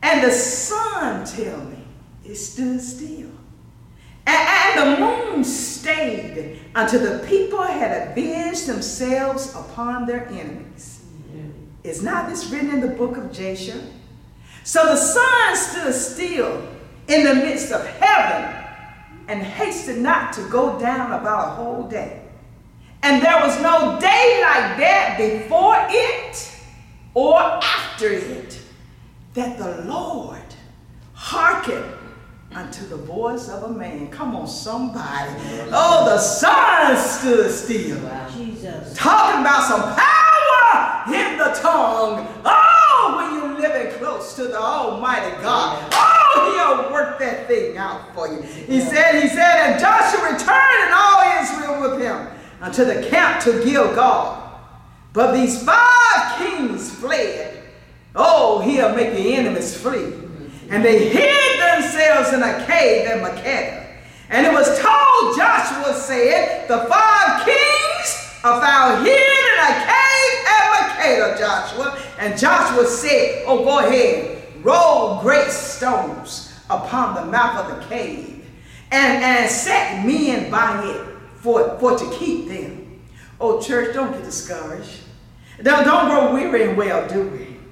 And 0.00 0.22
the 0.22 0.30
sun, 0.30 1.26
tell 1.26 1.58
me, 1.64 1.78
it 2.24 2.36
stood 2.36 2.80
still. 2.80 3.30
And, 4.26 4.48
and 4.48 4.78
the 4.78 5.00
moon 5.00 5.44
stayed 5.44 6.60
until 6.74 7.18
the 7.18 7.26
people 7.26 7.62
had 7.62 8.10
avenged 8.10 8.68
themselves 8.68 9.52
upon 9.56 10.06
their 10.06 10.28
enemies. 10.28 11.04
Is 11.82 12.00
not 12.00 12.28
this 12.28 12.48
written 12.50 12.70
in 12.70 12.80
the 12.80 12.94
book 12.94 13.16
of 13.16 13.32
Jasher? 13.32 13.82
So 14.62 14.84
the 14.86 14.96
sun 14.96 15.56
stood 15.56 15.94
still 15.94 16.68
in 17.08 17.24
the 17.24 17.34
midst 17.34 17.72
of 17.72 17.84
heaven 17.84 18.64
and 19.26 19.42
hasted 19.42 19.98
not 19.98 20.32
to 20.34 20.48
go 20.48 20.78
down 20.78 21.12
about 21.12 21.48
a 21.48 21.50
whole 21.52 21.82
day. 21.88 22.22
And 23.02 23.20
there 23.20 23.40
was 23.40 23.60
no 23.60 23.98
day 24.00 24.40
like 24.42 24.78
that 24.78 25.16
before 25.18 25.76
it 25.90 26.53
or 27.14 27.40
after 27.40 28.08
it 28.08 28.60
that 29.34 29.56
the 29.58 29.82
Lord 29.84 30.42
hearkened 31.14 31.92
unto 32.52 32.86
the 32.86 32.96
voice 32.96 33.48
of 33.48 33.64
a 33.64 33.68
man. 33.68 34.08
Come 34.10 34.36
on, 34.36 34.46
somebody. 34.46 35.30
Oh, 35.72 36.04
the 36.04 36.18
sun 36.18 36.96
stood 36.96 37.50
still. 37.50 37.98
Jesus. 38.32 38.96
Talking 38.96 39.40
about 39.40 39.64
some 39.64 39.82
power 39.82 41.14
in 41.14 41.38
the 41.38 41.58
tongue. 41.60 42.28
Oh, 42.44 43.14
when 43.16 43.34
you're 43.34 43.60
living 43.60 43.98
close 43.98 44.34
to 44.36 44.44
the 44.44 44.58
Almighty 44.58 45.34
God. 45.42 45.88
Oh, 45.92 46.82
he'll 46.82 46.92
work 46.92 47.18
that 47.18 47.48
thing 47.48 47.76
out 47.76 48.14
for 48.14 48.28
you. 48.28 48.42
He 48.42 48.80
said, 48.80 49.20
he 49.20 49.28
said, 49.28 49.72
and 49.72 49.80
Joshua 49.80 50.32
returned 50.32 50.82
and 50.82 50.94
all 50.94 51.42
Israel 51.42 51.90
with 51.90 52.00
him 52.00 52.28
unto 52.60 52.84
the 52.84 53.06
camp 53.08 53.42
to 53.44 53.64
Gilgal. 53.64 54.43
But 55.14 55.32
these 55.32 55.62
five 55.62 56.38
kings 56.38 56.90
fled. 56.96 57.62
Oh, 58.16 58.60
he'll 58.60 58.94
make 58.94 59.12
the 59.12 59.34
enemies 59.34 59.80
flee. 59.80 60.12
And 60.70 60.84
they 60.84 61.08
hid 61.08 61.60
themselves 61.60 62.32
in 62.32 62.42
a 62.42 62.66
cave 62.66 63.06
at 63.06 63.22
Makkedah. 63.22 63.86
And 64.30 64.44
it 64.44 64.52
was 64.52 64.66
told, 64.66 65.36
Joshua 65.36 65.94
said, 65.94 66.66
the 66.66 66.78
five 66.90 67.44
kings 67.44 68.40
are 68.42 68.60
found 68.60 69.06
hid 69.06 69.16
in 69.16 69.58
a 69.60 69.72
cave 69.86 70.46
at 70.50 70.64
Makkedah, 70.74 71.38
Joshua. 71.38 71.98
And 72.18 72.36
Joshua 72.36 72.84
said, 72.84 73.44
oh, 73.46 73.62
go 73.62 73.78
ahead, 73.78 74.42
roll 74.64 75.20
great 75.20 75.50
stones 75.50 76.52
upon 76.68 77.14
the 77.14 77.30
mouth 77.30 77.70
of 77.70 77.78
the 77.78 77.86
cave 77.86 78.44
and, 78.90 79.22
and 79.22 79.48
set 79.48 80.04
men 80.04 80.50
by 80.50 80.84
it 80.84 81.06
for, 81.36 81.78
for 81.78 81.96
to 81.96 82.10
keep 82.18 82.48
them. 82.48 83.00
Oh, 83.40 83.60
church, 83.60 83.94
don't 83.94 84.10
get 84.10 84.24
discouraged. 84.24 85.02
Don't, 85.62 85.84
don't 85.84 86.10
grow 86.10 86.34
weary 86.34 86.70
in 86.70 86.76
well 86.76 87.06
doing. 87.08 87.62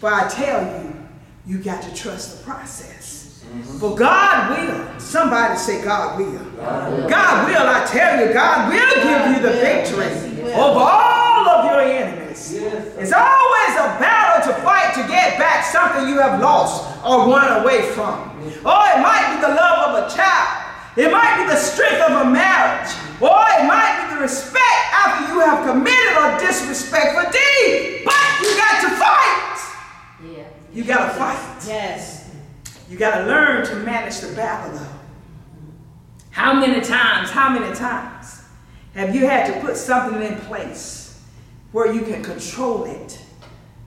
For 0.00 0.12
I 0.12 0.28
tell 0.28 0.62
you, 0.82 1.08
you 1.46 1.58
got 1.58 1.82
to 1.82 1.94
trust 1.94 2.38
the 2.38 2.44
process. 2.44 3.44
Mm-hmm. 3.46 3.78
For 3.78 3.96
God 3.96 4.50
will. 4.50 5.00
Somebody 5.00 5.56
say, 5.58 5.82
God 5.82 6.18
will. 6.18 6.44
God 7.08 7.48
will. 7.48 7.66
I 7.66 7.86
tell 7.86 8.26
you, 8.26 8.32
God 8.32 8.68
will 8.68 8.94
give 9.02 9.36
you 9.36 9.42
the 9.42 9.54
victory 9.58 10.52
over 10.52 10.80
all 10.80 11.48
of 11.48 11.64
your 11.64 11.80
enemies. 11.80 12.52
It's 12.52 13.12
always 13.12 13.74
a 13.78 13.96
battle 13.98 14.52
to 14.52 14.60
fight 14.62 14.94
to 14.94 15.00
get 15.08 15.38
back 15.38 15.64
something 15.64 16.08
you 16.08 16.20
have 16.20 16.40
lost 16.40 16.84
or 17.04 17.26
run 17.26 17.62
away 17.62 17.82
from. 17.92 18.28
Oh, 18.64 18.84
it 18.94 19.00
might 19.00 19.34
be 19.34 19.40
the 19.40 19.54
love 19.54 19.94
of 19.94 20.10
a 20.10 20.14
child. 20.14 20.64
It 20.96 21.10
might 21.12 21.38
be 21.38 21.48
the 21.48 21.56
strength 21.56 22.02
of 22.10 22.26
a 22.26 22.30
marriage. 22.30 22.92
Or 23.20 23.42
it 23.58 23.66
might 23.66 24.08
be 24.08 24.14
the 24.14 24.20
respect 24.20 24.78
after 24.92 25.32
you 25.32 25.40
have 25.40 25.66
committed 25.66 26.16
a 26.16 26.38
disrespectful 26.38 27.30
deed. 27.32 28.04
But 28.04 28.14
you 28.40 28.56
got 28.56 28.80
to 28.82 28.90
fight. 28.96 29.58
Yeah. 30.24 30.44
You 30.72 30.84
got 30.84 31.08
to 31.08 31.18
fight. 31.18 31.64
Yes. 31.66 32.30
You 32.88 32.96
got 32.96 33.18
to 33.18 33.26
learn 33.26 33.66
to 33.66 33.76
manage 33.76 34.20
the 34.20 34.34
battle, 34.34 34.78
though. 34.78 34.86
How 36.30 36.54
many 36.54 36.80
times, 36.80 37.30
how 37.30 37.50
many 37.50 37.74
times 37.74 38.42
have 38.94 39.14
you 39.14 39.26
had 39.26 39.52
to 39.52 39.60
put 39.60 39.76
something 39.76 40.22
in 40.22 40.36
place 40.42 41.20
where 41.72 41.92
you 41.92 42.02
can 42.02 42.22
control 42.22 42.84
it 42.84 43.18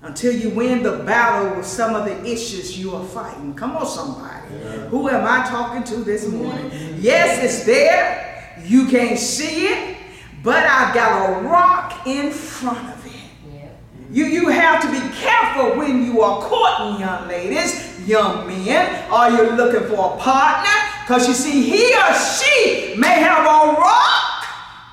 until 0.02 0.34
you 0.34 0.50
win 0.50 0.84
the 0.84 0.98
battle 1.04 1.56
with 1.56 1.66
some 1.66 1.96
of 1.96 2.06
the 2.06 2.26
issues 2.30 2.78
you 2.78 2.94
are 2.94 3.06
fighting? 3.06 3.54
Come 3.54 3.78
on, 3.78 3.88
somebody. 3.88 4.48
Who 4.90 5.08
am 5.08 5.26
I 5.26 5.48
talking 5.48 5.84
to 5.96 6.04
this 6.04 6.26
mm-hmm. 6.26 6.44
morning? 6.44 6.72
Yes, 7.00 7.42
it's 7.42 7.66
there. 7.66 8.31
You 8.66 8.88
can't 8.88 9.18
see 9.18 9.68
it, 9.68 9.98
but 10.44 10.66
I've 10.66 10.94
got 10.94 11.30
a 11.30 11.48
rock 11.48 12.08
in 12.08 12.32
front 12.32 12.90
of 12.90 13.06
it. 13.06 13.12
Yeah. 13.54 13.70
You, 14.12 14.26
you 14.26 14.50
have 14.50 14.82
to 14.82 14.92
be 14.92 15.16
careful 15.16 15.78
when 15.78 16.06
you 16.06 16.22
are 16.22 16.42
courting 16.42 17.00
young 17.00 17.28
ladies, 17.28 18.08
young 18.08 18.48
men. 18.48 19.12
Are 19.12 19.30
you 19.32 19.52
looking 19.52 19.88
for 19.90 20.16
a 20.16 20.18
partner? 20.18 20.72
Because 21.04 21.28
you 21.28 21.34
see, 21.34 21.64
he 21.64 21.94
or 21.96 22.14
she 22.14 22.96
may 22.98 23.20
have 23.20 23.46
a 23.46 23.80
rock 23.80 24.46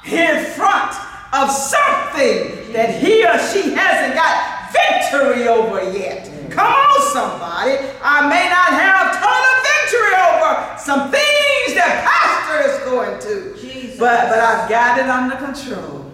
in 0.07 0.45
front 0.53 0.95
of 1.33 1.51
something 1.51 2.73
that 2.73 3.01
he 3.01 3.25
or 3.25 3.39
she 3.39 3.75
hasn't 3.75 4.15
got 4.15 4.73
victory 4.73 5.49
over 5.49 5.97
yet. 5.97 6.38
Come 6.59 6.67
on, 6.67 7.03
somebody. 7.13 7.79
I 8.03 8.27
may 8.27 8.51
not 8.51 8.71
have 8.75 9.15
total 9.15 9.55
victory 9.63 10.15
over 10.19 10.79
some 10.79 11.11
things 11.15 11.79
that 11.79 12.03
pastor 12.03 12.59
is 12.67 12.79
going 12.83 13.15
to. 13.23 13.61
Jesus. 13.61 13.99
But 13.99 14.29
but 14.29 14.41
I've 14.41 14.69
got 14.69 14.99
it 14.99 15.09
under 15.09 15.37
control. 15.37 16.11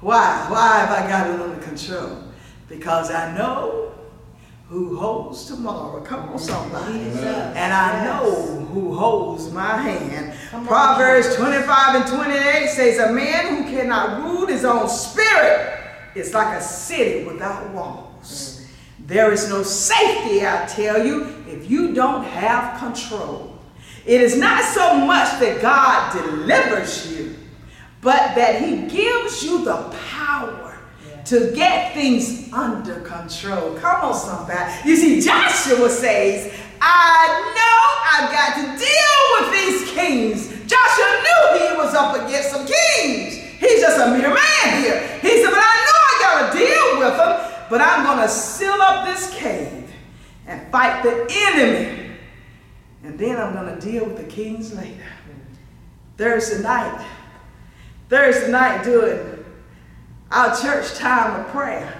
Why? 0.00 0.46
Why 0.48 0.78
have 0.80 0.90
I 0.90 1.08
got 1.08 1.30
it 1.30 1.40
under 1.40 1.62
control? 1.62 2.24
Because 2.68 3.10
I 3.10 3.36
know 3.36 3.92
who 4.68 4.96
holds 4.96 5.44
tomorrow. 5.44 6.00
Come 6.00 6.30
on, 6.30 6.38
somebody. 6.38 6.94
Jesus. 6.94 7.24
And 7.24 7.72
I 7.72 8.04
know 8.04 8.64
who 8.72 8.94
holds 8.94 9.52
my 9.52 9.76
hand. 9.76 10.34
Come 10.50 10.60
on, 10.60 10.66
Proverbs 10.66 11.36
25 11.36 11.96
and 11.96 12.06
28 12.06 12.68
says, 12.70 12.98
A 12.98 13.12
man 13.12 13.56
who 13.56 13.70
cannot 13.70 14.22
rule 14.22 14.46
his 14.46 14.64
own 14.64 14.88
spirit 14.88 15.78
is 16.14 16.32
like 16.32 16.56
a 16.56 16.62
city 16.62 17.24
without 17.26 17.70
walls. 17.74 18.51
There 19.12 19.30
is 19.30 19.50
no 19.50 19.62
safety, 19.62 20.40
I 20.40 20.64
tell 20.66 21.04
you, 21.04 21.26
if 21.46 21.70
you 21.70 21.92
don't 21.92 22.24
have 22.24 22.80
control. 22.80 23.58
It 24.06 24.22
is 24.22 24.38
not 24.38 24.64
so 24.64 24.94
much 24.94 25.38
that 25.38 25.60
God 25.60 26.14
delivers 26.14 27.12
you, 27.12 27.36
but 28.00 28.34
that 28.34 28.62
He 28.62 28.86
gives 28.88 29.44
you 29.44 29.66
the 29.66 29.94
power 30.08 30.78
to 31.26 31.52
get 31.54 31.92
things 31.92 32.50
under 32.54 33.00
control. 33.00 33.74
Come 33.76 34.00
on, 34.00 34.14
somebody. 34.14 34.72
You 34.88 34.96
see, 34.96 35.20
Joshua 35.20 35.90
says, 35.90 36.58
I 36.80 37.52
know 37.52 37.82
I've 38.16 38.32
got 38.32 38.54
to 38.56 38.64
deal 38.80 39.20
with 39.36 39.52
these 39.52 39.92
kings. 39.92 40.48
Joshua 40.64 41.20
knew 41.20 41.68
he 41.68 41.76
was 41.76 41.94
up 41.94 42.16
against 42.16 42.50
some 42.50 42.64
kings. 42.64 43.36
He's 43.60 43.82
just 43.82 44.00
a 44.00 44.06
mere 44.10 44.32
man 44.32 44.82
here. 44.82 45.06
He 45.20 45.42
said, 45.42 45.50
but 45.50 45.60
I 45.60 45.76
know 45.84 45.98
I 46.00 46.16
got 46.18 46.50
to 46.50 46.58
deal 46.58 46.98
with 46.98 47.16
them, 47.18 47.51
but 47.72 47.80
I'm 47.80 48.04
going 48.04 48.18
to 48.18 48.28
seal 48.28 48.74
up 48.82 49.06
this 49.06 49.34
cave 49.34 49.90
and 50.46 50.70
fight 50.70 51.02
the 51.02 51.26
enemy. 51.30 52.10
And 53.02 53.18
then 53.18 53.40
I'm 53.40 53.54
going 53.54 53.74
to 53.74 53.80
deal 53.80 54.04
with 54.04 54.18
the 54.18 54.24
kings 54.24 54.74
later. 54.74 55.06
Thursday 56.18 56.62
night, 56.62 57.02
Thursday 58.10 58.52
night 58.52 58.84
during 58.84 59.42
our 60.30 60.54
church 60.54 60.96
time 60.96 61.40
of 61.40 61.50
prayer, 61.50 61.98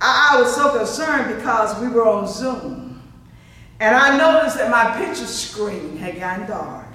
I, 0.00 0.30
I 0.32 0.40
was 0.40 0.54
so 0.54 0.78
concerned 0.78 1.36
because 1.36 1.78
we 1.82 1.88
were 1.88 2.08
on 2.08 2.26
Zoom. 2.26 3.02
And 3.80 3.94
I 3.94 4.16
noticed 4.16 4.56
that 4.56 4.70
my 4.70 5.04
picture 5.04 5.26
screen 5.26 5.98
had 5.98 6.18
gotten 6.18 6.46
dark. 6.46 6.86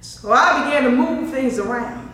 So 0.00 0.32
I 0.32 0.64
began 0.64 0.84
to 0.84 0.90
move 0.90 1.30
things 1.30 1.58
around. 1.58 2.10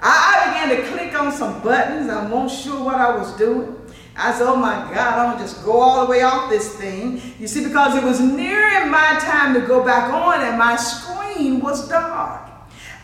I, 0.00 0.42
I 0.42 0.48
began 0.48 0.82
to 0.82 0.90
click 0.90 1.14
on 1.16 1.30
some 1.30 1.62
buttons. 1.62 2.10
I 2.10 2.28
wasn't 2.28 2.60
sure 2.60 2.84
what 2.84 2.96
I 2.96 3.16
was 3.16 3.30
doing. 3.36 3.85
I 4.18 4.32
said, 4.32 4.46
oh 4.46 4.56
my 4.56 4.74
God, 4.94 5.18
I'm 5.18 5.32
gonna 5.32 5.44
just 5.44 5.64
go 5.64 5.78
all 5.78 6.04
the 6.04 6.10
way 6.10 6.22
off 6.22 6.48
this 6.48 6.74
thing. 6.76 7.20
You 7.38 7.46
see, 7.46 7.64
because 7.64 7.94
it 7.96 8.02
was 8.02 8.18
nearing 8.20 8.90
my 8.90 9.18
time 9.20 9.52
to 9.54 9.60
go 9.60 9.84
back 9.84 10.12
on 10.12 10.40
and 10.40 10.58
my 10.58 10.76
screen 10.76 11.60
was 11.60 11.88
dark. 11.88 12.50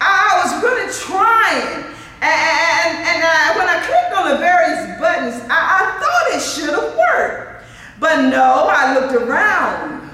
I 0.01 0.41
was 0.43 0.63
really 0.63 0.91
trying. 0.93 1.85
And, 2.23 2.99
and 2.99 3.25
I, 3.25 3.53
uh, 3.53 3.59
when 3.59 3.69
I 3.69 3.85
clicked 3.85 4.17
on 4.17 4.31
the 4.31 4.39
various 4.39 5.01
buttons, 5.01 5.43
I, 5.51 5.61
I 5.81 6.01
thought 6.01 6.37
it 6.37 6.41
should 6.41 6.71
have 6.71 6.97
worked. 6.97 7.65
But 8.01 8.29
no, 8.31 8.69
I 8.69 8.99
looked 8.99 9.15
around 9.15 10.11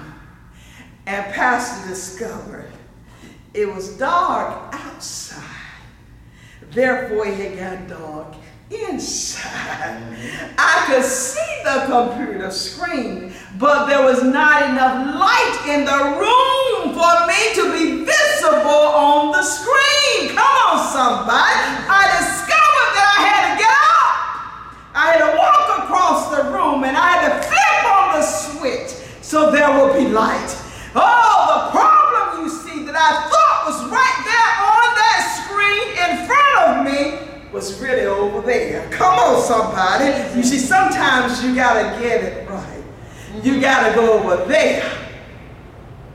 and 1.06 1.32
Pastor 1.32 1.88
discovered 1.88 2.70
it 3.54 3.66
was 3.66 3.96
dark 3.96 4.74
outside. 4.74 5.44
Therefore, 6.70 7.26
it 7.26 7.58
got 7.58 7.88
dark 7.88 8.34
inside. 8.70 10.02
I 10.58 10.84
could 10.86 11.04
see 11.04 11.62
the 11.64 11.86
computer 11.88 12.50
screen, 12.50 13.32
but 13.58 13.86
there 13.86 14.02
was 14.02 14.22
not 14.22 14.68
enough 14.68 15.16
light 15.16 15.56
in 15.68 15.84
the 15.84 16.00
room 16.20 16.92
for 16.92 17.14
me 17.26 17.40
to 17.56 17.72
be 17.72 18.04
visible 18.04 18.92
on 18.92 19.32
the 19.32 19.42
screen. 19.42 20.36
Come 20.36 20.56
on, 20.68 20.78
somebody. 20.92 21.56
I 21.88 22.12
discovered 22.20 22.92
that 22.92 23.08
I 23.08 23.20
had 23.24 23.42
to 23.48 23.52
get 23.56 23.72
up. 23.72 24.12
I 24.94 25.04
had 25.12 25.20
to 25.24 25.36
walk 25.38 25.84
across 25.84 26.28
the 26.36 26.42
room 26.52 26.84
and 26.84 26.96
I 26.96 27.08
had 27.16 27.28
to 27.28 27.48
flip 27.48 27.84
on 27.88 28.20
the 28.20 28.22
switch 28.22 28.90
so 29.22 29.50
there 29.50 29.68
would 29.80 29.96
be 29.96 30.08
light. 30.08 30.56
Oh, 30.94 31.40
the 31.48 31.70
problem 31.72 32.44
you 32.44 32.50
see 32.50 32.84
that 32.84 32.96
I 32.96 33.28
thought 33.28 33.58
was 33.64 33.78
right 33.88 34.18
there 34.28 34.52
on 34.60 34.88
that 34.96 35.20
screen 35.40 35.88
in 36.04 36.26
front 36.26 36.52
of 36.68 36.84
me 36.84 37.27
was 37.52 37.80
really 37.80 38.06
over 38.06 38.40
there. 38.46 38.88
Come 38.90 39.18
on, 39.18 39.42
somebody. 39.42 40.36
You 40.36 40.42
see, 40.42 40.58
sometimes 40.58 41.42
you 41.42 41.54
gotta 41.54 42.00
get 42.00 42.22
it 42.22 42.48
right. 42.48 42.84
You 43.42 43.60
gotta 43.60 43.94
go 43.94 44.18
over 44.18 44.44
there 44.44 44.82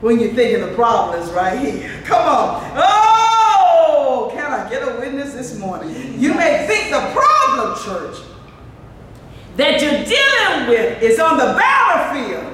when 0.00 0.20
you're 0.20 0.34
thinking 0.34 0.60
the 0.60 0.74
problem 0.74 1.20
is 1.20 1.30
right 1.30 1.58
here. 1.58 2.02
Come 2.04 2.20
on. 2.20 2.72
Oh, 2.76 4.30
can 4.34 4.52
I 4.52 4.68
get 4.68 4.86
a 4.86 5.00
witness 5.00 5.32
this 5.32 5.58
morning? 5.58 6.20
You 6.20 6.34
may 6.34 6.66
think 6.66 6.90
the 6.90 7.10
problem, 7.12 7.78
church, 7.82 8.22
that 9.56 9.80
you're 9.80 10.04
dealing 10.04 10.68
with 10.68 11.02
is 11.02 11.18
on 11.18 11.38
the 11.38 11.54
battlefield 11.58 12.52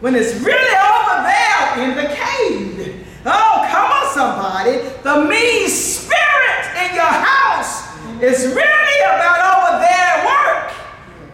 when 0.00 0.14
it's 0.14 0.34
really 0.40 0.54
over 0.54 1.22
there 1.22 1.84
in 1.84 1.96
the 1.96 2.14
cave. 2.14 3.06
Oh, 3.26 3.68
come 3.70 3.92
on, 3.92 4.14
somebody. 4.14 4.78
The 5.02 5.28
mean 5.28 5.68
spirit 5.68 6.64
in 6.88 6.94
your 6.94 7.04
house 7.04 7.89
is 8.22 8.46
really 8.46 9.00
about 9.00 9.40
over 9.48 9.80
there 9.80 9.88
at 9.88 10.24
work. 10.26 10.72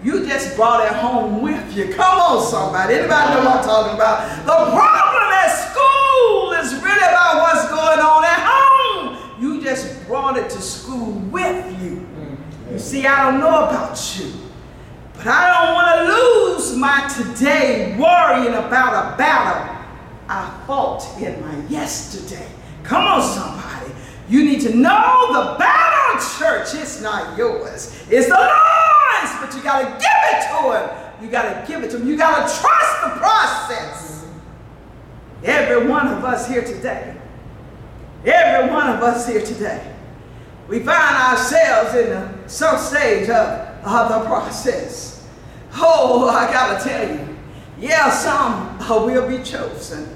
You 0.05 0.27
just 0.27 0.55
brought 0.55 0.87
it 0.87 0.93
home 0.93 1.43
with 1.43 1.77
you. 1.77 1.93
Come 1.93 2.19
on, 2.19 2.43
somebody. 2.45 2.95
Anybody 2.95 3.35
know 3.35 3.45
what 3.45 3.59
I'm 3.59 3.65
talking 3.65 3.95
about? 3.95 4.47
The 4.47 4.53
problem 4.53 5.33
at 5.33 5.49
school 5.49 6.53
is 6.53 6.75
really 6.83 7.09
about 7.09 7.43
what's 7.43 7.69
going 7.69 7.99
on 7.99 8.25
at 8.25 8.41
home. 8.47 9.43
You 9.43 9.61
just 9.63 10.07
brought 10.07 10.39
it 10.39 10.49
to 10.51 10.61
school 10.63 11.13
with 11.13 11.83
you. 11.83 12.07
You 12.71 12.79
see, 12.79 13.07
I 13.07 13.31
don't 13.31 13.41
know 13.41 13.65
about 13.65 14.19
you. 14.19 14.33
But 15.15 15.27
I 15.27 15.65
don't 15.65 15.75
want 15.75 15.89
to 15.99 16.15
lose 16.15 16.77
my 16.77 17.09
today 17.09 17.97
worrying 17.99 18.55
about 18.55 19.15
a 19.15 19.17
battle 19.17 19.75
I 20.29 20.63
fought 20.67 21.05
in 21.21 21.41
my 21.41 21.67
yesterday. 21.69 22.47
Come 22.85 23.05
on, 23.05 23.23
somebody. 23.23 23.76
You 24.29 24.45
need 24.45 24.61
to 24.63 24.75
know 24.75 25.29
the 25.33 25.59
battle, 25.59 26.21
church. 26.39 26.75
It's 26.75 27.01
not 27.01 27.37
yours, 27.37 28.03
it's 28.11 28.29
the 28.29 28.35
Lord's, 28.35 29.41
but 29.41 29.55
you 29.55 29.63
got 29.63 29.81
to 29.81 29.89
give 29.91 30.11
it 30.33 30.43
to 30.49 30.73
Him. 30.73 31.25
You 31.25 31.31
got 31.31 31.43
to 31.43 31.73
give 31.73 31.85
it 31.85 31.91
to 31.93 31.99
Him. 31.99 32.09
You 32.09 32.17
got 32.17 32.49
to 32.49 32.61
trust 32.61 33.03
the 33.03 33.11
process. 33.21 34.27
Every 35.45 35.87
one 35.87 36.09
of 36.09 36.25
us 36.25 36.49
here 36.49 36.65
today, 36.65 37.17
every 38.25 38.71
one 38.71 38.89
of 38.89 39.03
us 39.03 39.29
here 39.29 39.45
today, 39.45 39.93
we 40.67 40.81
find 40.81 41.17
ourselves 41.17 41.95
in 41.95 42.49
some 42.49 42.79
stage 42.79 43.29
of, 43.29 43.87
of 43.87 44.09
the 44.09 44.27
process. 44.27 45.25
Oh, 45.75 46.29
I 46.29 46.51
gotta 46.51 46.83
tell 46.83 47.09
you, 47.09 47.37
yeah, 47.79 48.11
some 48.11 48.81
uh, 48.81 49.05
will 49.05 49.29
be 49.29 49.45
chosen, 49.45 50.16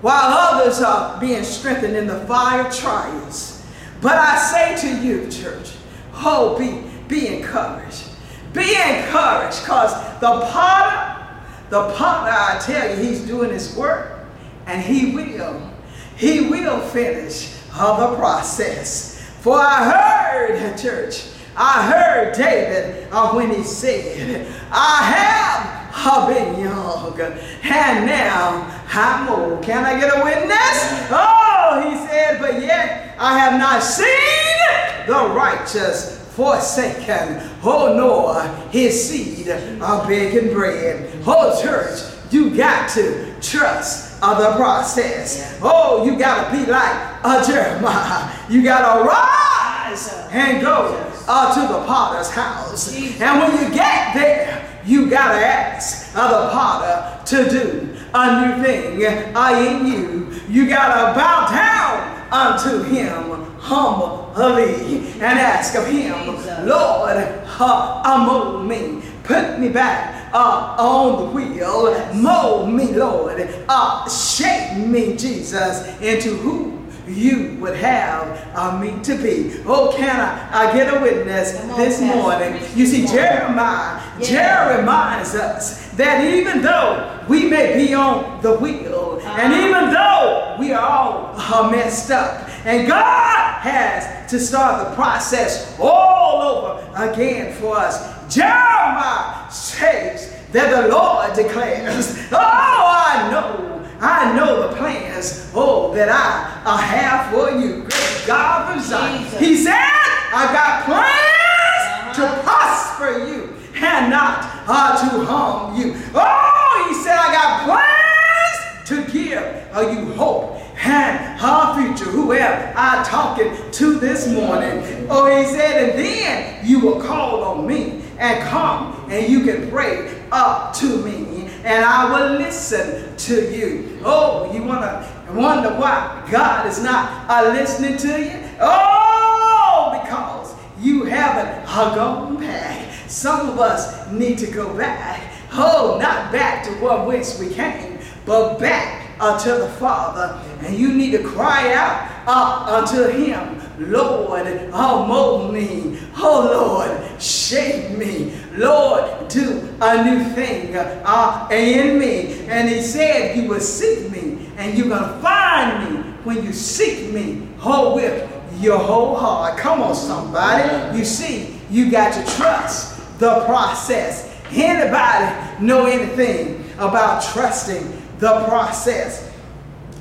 while 0.00 0.32
others 0.32 0.80
are 0.80 1.20
being 1.20 1.44
strengthened 1.44 1.96
in 1.96 2.06
the 2.06 2.20
fire 2.26 2.70
trials. 2.70 3.64
But 4.00 4.16
I 4.16 4.38
say 4.38 4.88
to 4.88 5.06
you, 5.06 5.30
church, 5.30 5.72
oh, 6.14 6.58
be, 6.58 6.82
be 7.08 7.28
encouraged. 7.28 8.04
Be 8.52 8.74
encouraged, 8.74 9.60
because 9.62 9.92
the 10.20 10.40
potter, 10.50 11.28
the 11.68 11.92
potter, 11.94 12.30
I 12.32 12.58
tell 12.60 12.90
you, 12.90 13.04
he's 13.04 13.20
doing 13.20 13.50
his 13.50 13.76
work, 13.76 14.26
and 14.66 14.82
he 14.82 15.14
will, 15.14 15.70
he 16.16 16.48
will 16.48 16.80
finish 16.80 17.54
uh, 17.72 18.10
the 18.10 18.16
process. 18.16 19.30
For 19.40 19.56
I 19.58 19.84
heard, 19.84 20.78
church, 20.78 21.26
I 21.56 21.86
heard 21.90 22.34
David 22.34 23.08
uh, 23.12 23.32
when 23.32 23.50
he 23.50 23.62
said, 23.62 24.46
I 24.72 25.02
have 25.02 26.28
been 26.28 26.60
young 26.60 27.20
and 27.20 28.06
now 28.06 28.79
I'm. 28.92 29.62
Can 29.62 29.84
I 29.84 29.98
get 29.98 30.16
a 30.16 30.24
witness? 30.24 31.08
Oh, 31.10 31.88
he 31.88 31.96
said, 32.06 32.40
but 32.40 32.60
yet 32.60 33.14
I 33.18 33.38
have 33.38 33.58
not 33.58 33.82
seen 33.82 35.06
the 35.06 35.34
righteous 35.34 36.18
forsaken, 36.34 37.40
oh, 37.62 37.94
nor 37.96 38.42
his 38.70 39.08
seed 39.08 39.48
are 39.48 40.06
begging 40.06 40.52
bread. 40.52 41.12
Oh, 41.26 41.60
church, 41.62 42.00
you 42.30 42.56
got 42.56 42.88
to 42.90 43.34
trust 43.40 44.18
uh, 44.22 44.50
the 44.50 44.56
process. 44.56 45.58
Oh, 45.62 46.04
you 46.04 46.18
got 46.18 46.50
to 46.50 46.56
be 46.56 46.70
like 46.70 47.24
uh, 47.24 47.46
Jeremiah. 47.46 48.36
You 48.48 48.62
got 48.62 48.96
to 48.96 49.04
rise 49.04 50.08
and 50.30 50.62
go 50.62 51.10
uh, 51.28 51.54
to 51.54 51.72
the 51.72 51.86
potter's 51.86 52.30
house. 52.30 52.96
And 53.20 53.40
when 53.40 53.52
you 53.52 53.74
get 53.74 54.14
there, 54.14 54.66
you 54.84 55.10
gotta 55.10 55.38
ask 55.38 56.16
uh, 56.16 56.46
the 56.46 56.52
potter 56.52 57.24
to 57.26 57.50
do 57.50 57.89
a 58.14 58.56
new 58.56 58.62
thing. 58.62 59.04
I 59.36 59.66
in 59.66 59.86
you. 59.86 60.40
You 60.48 60.68
gotta 60.68 61.14
bow 61.18 61.48
down 61.50 62.20
unto 62.32 62.82
him 62.82 63.30
humbly 63.60 64.98
and 65.14 65.38
ask 65.38 65.74
of 65.74 65.86
him, 65.86 66.26
Lord, 66.66 67.16
uh, 67.16 68.02
uh, 68.04 68.24
mold 68.26 68.66
me, 68.66 69.02
put 69.22 69.58
me 69.58 69.68
back 69.68 70.32
uh, 70.32 70.76
on 70.78 71.24
the 71.24 71.30
wheel, 71.30 72.14
mold 72.14 72.72
me, 72.72 72.92
Lord, 72.92 73.48
uh, 73.68 74.08
shape 74.08 74.78
me, 74.78 75.16
Jesus, 75.16 75.86
into 76.00 76.36
who 76.36 76.79
you 77.14 77.56
would 77.60 77.76
have 77.76 78.50
uh, 78.56 78.78
me 78.78 79.02
to 79.04 79.16
be. 79.16 79.60
Oh, 79.66 79.92
can 79.96 80.20
I, 80.20 80.68
I 80.70 80.72
get 80.72 80.94
a 80.94 81.00
witness 81.00 81.58
on, 81.60 81.78
this 81.78 81.98
Pastor. 82.00 82.16
morning? 82.16 82.62
You 82.76 82.86
see, 82.86 83.06
Jeremiah, 83.06 84.00
Yeah. 84.18 84.26
Jeremiah 84.26 84.78
reminds 84.80 85.34
us 85.34 85.88
that 85.92 86.24
even 86.24 86.62
though 86.62 87.18
we 87.28 87.46
may 87.48 87.76
be 87.76 87.94
on 87.94 88.40
the 88.42 88.54
wheel, 88.58 89.20
and 89.22 89.52
Uh-huh. 89.52 89.68
even 89.68 89.90
though 89.92 90.56
we 90.58 90.72
are 90.72 90.86
all 90.88 91.34
uh, 91.36 91.70
messed 91.70 92.10
up, 92.10 92.48
and 92.64 92.86
God 92.88 93.60
has 93.60 94.30
to 94.30 94.38
start 94.38 94.88
the 94.88 94.94
process 94.94 95.76
all 95.80 96.42
over 96.42 97.02
again 97.10 97.54
for 97.60 97.76
us, 97.76 97.98
Jeremiah 98.34 99.50
says 99.50 100.32
that 100.52 100.70
the 100.70 100.88
Lord 100.88 101.32
declares, 101.34 102.16
Oh, 102.32 102.36
I 102.38 103.28
know. 103.30 103.79
I 104.00 104.34
know 104.36 104.68
the 104.68 104.76
plans, 104.76 105.50
oh, 105.54 105.92
that 105.94 106.08
I, 106.08 106.62
I 106.64 106.80
have 106.80 107.32
for 107.32 107.50
you. 107.58 107.82
Great 107.82 108.24
God. 108.26 108.74
Jesus. 108.78 109.38
He 109.40 109.56
said, 109.56 109.74
I 109.74 110.50
got 110.52 110.84
plans 110.84 112.16
to 112.16 112.24
Uh-huh. 112.24 112.42
prosper 112.42 113.26
you 113.28 113.54
and 113.76 114.10
not 114.10 114.44
uh, 114.66 114.96
to 115.10 115.24
harm 115.24 115.76
you. 115.80 115.94
Oh, 116.14 116.86
he 116.88 116.94
said, 117.04 117.16
I 117.16 117.32
got 117.32 117.64
plans 117.66 118.88
to 118.88 119.12
give 119.12 119.42
uh, 119.74 119.80
you 119.90 120.12
hope 120.14 120.56
and 120.82 121.40
our 121.40 121.76
future. 121.76 122.10
whoever 122.10 122.72
I 122.76 123.04
talking 123.04 123.52
to 123.72 123.98
this 124.00 124.26
morning? 124.32 125.06
Oh, 125.10 125.26
he 125.26 125.44
said, 125.44 125.90
and 125.90 125.98
then 125.98 126.66
you 126.66 126.80
will 126.80 127.00
call 127.00 127.44
on 127.44 127.66
me 127.66 128.02
and 128.18 128.42
come 128.48 129.06
and 129.10 129.30
you 129.30 129.44
can 129.44 129.70
pray 129.70 130.10
up 130.32 130.74
to 130.76 130.86
me 131.04 131.26
and 131.64 131.84
I 131.84 132.10
will 132.10 132.38
listen 132.38 133.16
to 133.16 133.56
you. 133.56 134.00
Oh, 134.04 134.52
you 134.52 134.62
want 134.62 134.82
to 134.82 135.32
wonder 135.32 135.70
why 135.70 136.26
God 136.30 136.66
is 136.66 136.82
not 136.82 137.28
uh, 137.30 137.50
listening 137.52 137.96
to 137.98 138.20
you? 138.20 138.48
Oh, 138.60 140.00
because 140.02 140.54
you 140.80 141.04
haven't 141.04 141.64
uh, 141.66 141.94
gone 141.94 142.38
back. 142.38 142.92
Some 143.08 143.50
of 143.50 143.58
us 143.58 144.10
need 144.10 144.38
to 144.38 144.46
go 144.46 144.76
back. 144.76 145.20
Oh, 145.52 145.98
not 146.00 146.32
back 146.32 146.64
to 146.64 146.70
what 146.74 147.06
whence 147.06 147.38
we 147.38 147.52
came, 147.52 147.98
but 148.24 148.58
back 148.58 149.20
unto 149.20 149.50
the 149.50 149.68
Father. 149.68 150.40
And 150.64 150.76
you 150.76 150.92
need 150.94 151.10
to 151.12 151.22
cry 151.22 151.74
out 151.74 152.08
uh, 152.26 152.76
unto 152.78 153.10
Him, 153.10 153.59
Lord, 153.80 154.46
oh, 154.72 155.06
mold 155.06 155.54
me. 155.54 155.98
Oh, 156.16 156.50
Lord, 156.52 157.22
shape 157.22 157.96
me. 157.96 158.34
Lord, 158.56 159.28
do 159.28 159.68
a 159.80 160.04
new 160.04 160.24
thing 160.34 160.76
uh, 160.76 161.48
in 161.50 161.98
me. 161.98 162.46
And 162.48 162.68
He 162.68 162.82
said, 162.82 163.36
You 163.36 163.48
will 163.48 163.60
seek 163.60 164.10
me, 164.10 164.50
and 164.56 164.76
you're 164.76 164.88
going 164.88 165.02
to 165.02 165.18
find 165.20 165.94
me 165.94 166.10
when 166.24 166.44
you 166.44 166.52
seek 166.52 167.12
me. 167.12 167.48
whole 167.58 167.94
with 167.94 168.30
your 168.60 168.78
whole 168.78 169.16
heart. 169.16 169.56
Come 169.58 169.80
on, 169.80 169.94
somebody. 169.94 170.98
You 170.98 171.04
see, 171.04 171.58
you 171.70 171.90
got 171.90 172.12
to 172.12 172.36
trust 172.36 173.18
the 173.18 173.44
process. 173.46 174.36
Anybody 174.52 175.64
know 175.64 175.86
anything 175.86 176.64
about 176.78 177.22
trusting 177.22 178.02
the 178.18 178.44
process? 178.46 179.28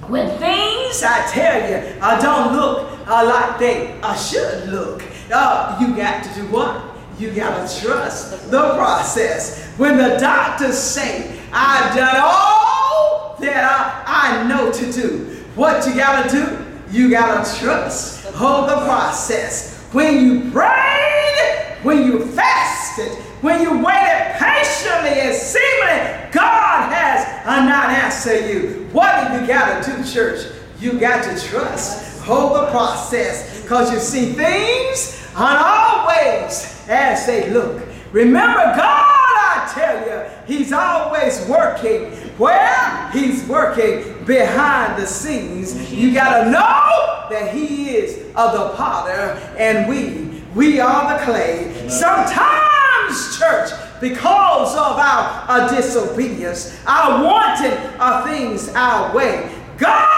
When 0.07 0.27
things, 0.39 1.03
I 1.03 1.27
tell 1.31 1.69
you, 1.69 1.99
I 2.01 2.19
don't 2.19 2.55
look 2.55 2.88
uh, 3.09 3.25
like 3.25 3.59
they 3.59 3.99
uh, 4.01 4.15
should 4.15 4.69
look, 4.69 5.03
uh, 5.33 5.77
you 5.81 5.95
got 5.95 6.23
to 6.23 6.33
do 6.33 6.47
what? 6.47 6.95
You 7.17 7.31
got 7.31 7.67
to 7.67 7.81
trust 7.81 8.49
the 8.49 8.75
process. 8.75 9.67
When 9.77 9.97
the 9.97 10.17
doctors 10.19 10.77
say, 10.77 11.37
I've 11.51 11.95
done 11.95 12.15
all 12.17 13.35
that 13.39 14.05
I, 14.07 14.43
I 14.43 14.47
know 14.47 14.71
to 14.71 14.91
do, 14.91 15.25
what 15.55 15.85
you 15.87 15.95
got 15.95 16.29
to 16.29 16.35
do? 16.35 16.65
You 16.91 17.09
got 17.09 17.45
to 17.45 17.59
trust 17.59 18.19
hold 18.39 18.69
the 18.69 18.75
process. 18.85 19.83
When 19.91 20.23
you 20.25 20.51
prayed, 20.51 21.77
when 21.83 22.05
you 22.05 22.25
fasted, 22.25 23.11
when 23.41 23.61
you 23.61 23.83
waited 23.83 24.35
patiently 24.37 25.19
and 25.21 25.35
seemingly 25.35 26.31
God 26.31 26.93
has 26.93 27.45
not 27.45 27.89
answered 27.89 28.49
you. 28.49 28.87
What 28.91 29.13
have 29.13 29.41
you 29.41 29.47
got 29.47 29.83
to 29.83 29.91
do, 29.91 30.03
church? 30.03 30.58
You 30.79 30.99
got 30.99 31.23
to 31.25 31.47
trust 31.47 32.09
hold 32.29 32.55
the 32.55 32.69
process 32.69 33.61
because 33.61 33.91
you 33.91 33.99
see 33.99 34.33
things 34.33 35.27
aren't 35.35 35.59
always 35.59 36.85
as 36.87 37.25
they 37.25 37.49
look. 37.49 37.87
Remember, 38.11 38.59
God, 38.75 38.77
I 38.77 39.71
tell 39.73 40.07
you, 40.07 40.29
He's 40.45 40.71
always 40.71 41.43
working. 41.47 42.13
Well, 42.37 43.11
He's 43.11 43.43
working 43.47 44.25
behind 44.25 45.01
the 45.01 45.07
scenes. 45.07 45.91
You 45.91 46.13
got 46.13 46.43
to 46.43 46.51
know 46.51 47.27
that 47.31 47.51
He 47.53 47.89
is 47.95 48.27
of 48.35 48.53
the 48.53 48.75
potter 48.75 49.39
and 49.57 49.89
we, 49.89 50.43
we 50.53 50.79
are 50.79 51.17
the 51.17 51.25
clay. 51.25 51.89
Sometimes, 51.89 53.37
church, 53.37 53.71
because 53.99 54.73
of 54.75 54.97
our, 54.97 55.45
our 55.49 55.69
disobedience, 55.69 56.79
our 56.85 57.23
wanting 57.23 57.77
of 57.99 58.23
things 58.25 58.69
our 58.69 59.15
way, 59.15 59.55
God 59.77 60.08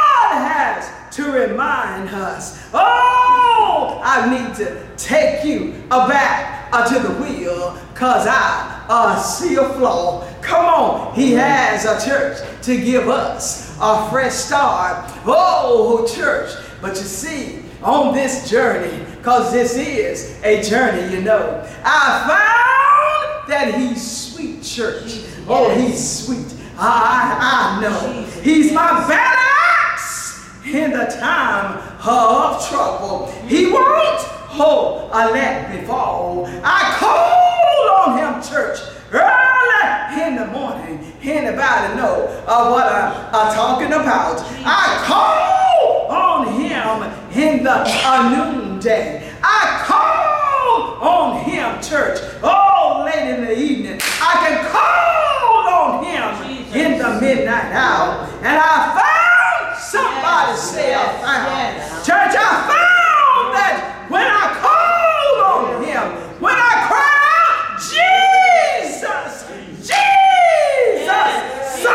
to 1.22 1.32
remind 1.32 2.10
us, 2.10 2.68
oh, 2.74 4.02
I 4.04 4.28
need 4.30 4.56
to 4.56 4.88
take 4.98 5.46
you 5.46 5.74
back 5.90 6.70
uh, 6.74 6.88
to 6.88 7.00
the 7.00 7.14
wheel 7.24 7.78
because 7.94 8.26
I 8.28 8.86
uh, 8.90 9.22
see 9.22 9.56
a 9.56 9.70
flaw. 9.70 10.28
Come 10.42 10.66
on, 10.66 11.14
he 11.14 11.34
has 11.34 11.86
a 11.86 12.04
church 12.04 12.40
to 12.64 12.76
give 12.76 13.08
us 13.08 13.78
a 13.80 14.10
fresh 14.10 14.34
start. 14.34 15.12
Oh, 15.26 16.08
church, 16.12 16.52
but 16.82 16.90
you 16.90 17.04
see, 17.04 17.64
on 17.84 18.16
this 18.16 18.50
journey, 18.50 19.06
because 19.18 19.52
this 19.52 19.78
is 19.78 20.42
a 20.44 20.62
journey, 20.64 21.14
you 21.14 21.22
know, 21.22 21.64
I 21.84 23.44
found 23.46 23.52
that 23.52 23.76
he's 23.76 24.34
sweet, 24.34 24.64
church. 24.64 25.24
Oh, 25.48 25.70
he's 25.80 26.26
sweet. 26.26 26.48
I, 26.78 27.78
I, 27.78 27.82
know. 27.82 28.24
He's 28.42 28.72
my 28.72 29.06
axe 29.12 29.61
in 30.66 30.92
the 30.92 31.06
time 31.20 31.78
of 32.06 32.68
trouble. 32.70 33.32
He 33.48 33.68
won't, 33.72 34.20
oh, 34.60 35.10
a 35.12 35.32
let 35.32 35.70
me 35.72 35.86
fall. 35.88 36.46
I 36.64 36.96
call 37.00 38.14
on 38.14 38.18
him, 38.18 38.42
church, 38.48 38.80
early 39.12 40.22
in 40.22 40.36
the 40.36 40.46
morning. 40.48 41.14
Anybody 41.24 41.96
know 41.98 42.28
uh, 42.48 42.70
what 42.70 42.86
I'm 42.92 43.14
uh, 43.34 43.54
talking 43.54 43.88
about? 43.88 44.40
I 44.66 45.04
call 45.06 46.08
on 46.12 46.48
him 46.54 47.04
in 47.38 47.64
the 47.64 47.72
uh, 47.72 48.30
noonday. 48.54 49.32
I 49.44 49.84
call 49.88 51.08
on 51.08 51.44
him, 51.44 51.82
church. 51.82 52.20
Oh, 52.44 53.04
late 53.06 53.36
in 53.36 53.46
the 53.46 53.58
evening. 53.58 54.00
I 54.22 54.34
can 54.48 54.72
call 54.72 55.68
on 55.68 56.06
him 56.06 56.76
in 56.76 56.98
the 57.00 57.20
midnight 57.22 57.72
hour. 57.74 58.28
And 58.44 58.58
I 58.58 58.98
found 58.98 59.78
somebody 59.80 60.52
Yes, 60.52 60.72
say 60.72 60.94
I 60.94 61.02
yes, 61.04 61.22
found. 61.22 61.78
yes. 61.78 62.06
Church, 62.06 62.36
I 62.38 62.52
found 62.72 63.54
that 63.56 64.06
when 64.10 64.26
I 64.26 64.58
called 64.62 65.40
on 65.52 65.84
him, 65.84 66.42
when 66.42 66.56
I 66.56 66.88
cried, 66.88 67.78
Jesus, 67.82 69.46
Jesus, 69.80 69.92
Yes. 71.06 71.82
Son 71.84 71.94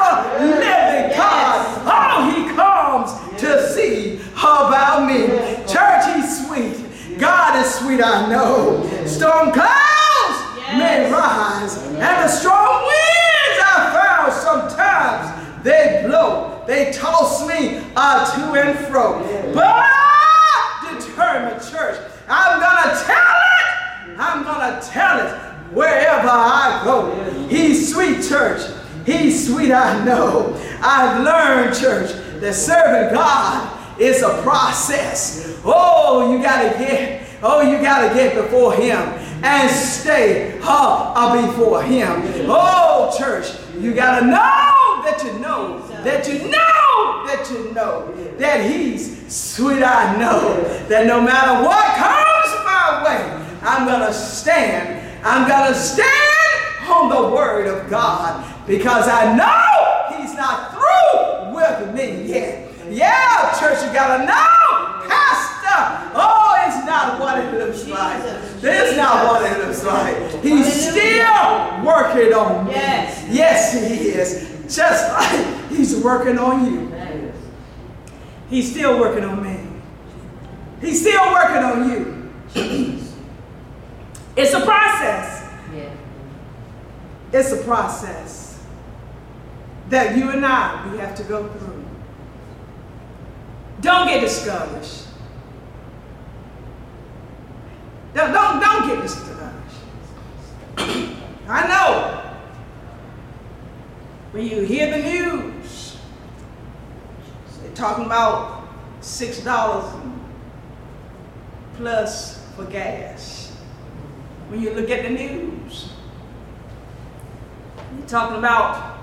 of 0.00 0.40
a 0.40 0.44
living 0.44 1.16
God. 1.16 1.58
Oh, 1.86 2.30
he 2.30 2.54
comes 2.54 3.40
to 3.40 3.72
see 3.74 4.20
about 4.36 5.06
me. 5.06 5.26
Church, 5.66 6.04
he's 6.14 6.46
sweet. 6.46 7.18
God 7.18 7.64
is 7.64 7.74
sweet, 7.74 8.00
I 8.02 8.28
know. 8.30 8.82
Storm 9.06 9.52
clouds 9.52 10.38
may 10.76 11.08
Yes. 11.08 11.12
rise, 11.12 11.87
and 12.00 12.24
the 12.24 12.28
strong 12.28 12.86
winds 12.86 13.62
I 13.64 13.90
found 13.92 14.32
sometimes 14.32 15.64
they 15.64 16.04
blow, 16.06 16.62
they 16.66 16.92
toss 16.92 17.46
me 17.46 17.82
uh, 17.96 18.24
to 18.34 18.60
and 18.60 18.78
fro. 18.86 19.20
But 19.52 19.66
I 19.66 20.96
determined, 20.96 21.60
church, 21.68 21.98
I'm 22.28 22.60
gonna 22.60 22.94
tell 23.04 23.16
it. 23.16 24.18
I'm 24.18 24.44
gonna 24.44 24.80
tell 24.82 25.26
it 25.26 25.34
wherever 25.72 26.28
I 26.28 26.82
go. 26.84 27.48
He's 27.48 27.92
sweet, 27.92 28.22
church. 28.28 28.62
He's 29.04 29.48
sweet, 29.48 29.72
I 29.72 30.04
know. 30.04 30.54
I've 30.80 31.24
learned, 31.24 31.76
church, 31.76 32.12
that 32.40 32.54
serving 32.54 33.14
God 33.14 34.00
is 34.00 34.22
a 34.22 34.40
process. 34.42 35.60
Oh, 35.64 36.32
you 36.32 36.42
gotta 36.42 36.78
get, 36.78 37.28
oh, 37.42 37.60
you 37.60 37.78
gotta 37.78 38.14
get 38.14 38.34
before 38.34 38.74
him 38.74 38.98
and 39.42 39.70
stay 39.70 40.58
uh, 40.62 41.46
before 41.46 41.82
him. 41.82 42.22
Oh, 42.48 43.14
church, 43.18 43.46
you 43.78 43.94
gotta 43.94 44.26
know 44.26 45.02
that 45.04 45.22
you 45.24 45.38
know, 45.38 45.86
that 46.02 46.26
you 46.28 46.38
know, 46.50 47.24
that 47.26 47.48
you 47.50 47.72
know, 47.72 48.12
that 48.38 48.70
he's 48.70 49.32
sweet. 49.32 49.82
I 49.82 50.16
know 50.18 50.62
that 50.88 51.06
no 51.06 51.20
matter 51.20 51.64
what 51.64 51.84
comes 51.96 52.64
my 52.64 53.02
way, 53.04 53.58
I'm 53.62 53.86
gonna 53.86 54.12
stand. 54.12 55.04
I'm 55.24 55.48
gonna 55.48 55.74
stand 55.74 56.88
on 56.88 57.08
the 57.10 57.34
word 57.34 57.66
of 57.66 57.88
God 57.90 58.44
because 58.66 59.08
I 59.08 59.36
know 59.36 60.16
he's 60.16 60.34
not 60.34 60.72
through 60.72 61.54
with 61.54 61.94
me 61.94 62.32
yet. 62.32 62.64
Yeah, 62.90 63.52
church, 63.60 63.84
you 63.86 63.92
gotta 63.92 64.24
know, 64.24 65.08
Pastor. 65.08 66.12
Oh, 66.14 66.56
it's 66.66 66.86
not 66.86 67.20
what 67.20 67.27
like. 67.90 68.22
It's 68.62 68.96
not 68.96 69.26
what 69.26 69.50
it 69.50 69.58
looks 69.66 69.84
like. 69.84 70.42
He's 70.42 70.90
still 70.90 71.84
working 71.84 72.32
on 72.32 72.66
me. 72.66 72.72
Yes. 72.72 73.26
Yes, 73.30 73.72
he 73.72 74.08
is. 74.10 74.74
Just 74.74 75.12
like 75.12 75.70
he's 75.70 75.96
working 76.02 76.38
on 76.38 76.64
you. 76.66 77.32
He's 78.50 78.70
still 78.70 78.98
working 78.98 79.24
on 79.24 79.42
me. 79.42 79.80
He's 80.80 81.00
still 81.00 81.32
working 81.32 81.64
on 81.64 81.90
you. 81.90 82.30
it's 84.36 84.54
a 84.54 84.60
process. 84.60 85.50
Yeah. 85.74 85.90
It's 87.32 87.52
a 87.52 87.58
process 87.64 88.64
that 89.88 90.16
you 90.16 90.30
and 90.30 90.44
I 90.44 90.90
we 90.90 90.98
have 90.98 91.14
to 91.16 91.22
go 91.24 91.48
through. 91.48 91.84
Don't 93.80 94.08
get 94.08 94.20
discouraged. 94.20 95.07
Don't, 98.14 98.32
don't, 98.32 98.60
don't 98.60 98.88
get 98.88 99.02
discouraged. 99.02 99.38
I 101.48 101.66
know. 101.66 102.14
When 104.32 104.46
you 104.46 104.62
hear 104.62 104.90
the 104.90 105.02
news, 105.02 105.96
they're 107.62 107.72
talking 107.72 108.04
about 108.04 108.68
six 109.00 109.40
dollars 109.40 109.94
plus 111.74 112.44
for 112.56 112.64
gas. 112.64 113.56
When 114.48 114.60
you 114.62 114.72
look 114.74 114.90
at 114.90 115.02
the 115.04 115.10
news, 115.10 115.92
you're 117.96 118.06
talking 118.06 118.38
about 118.38 118.98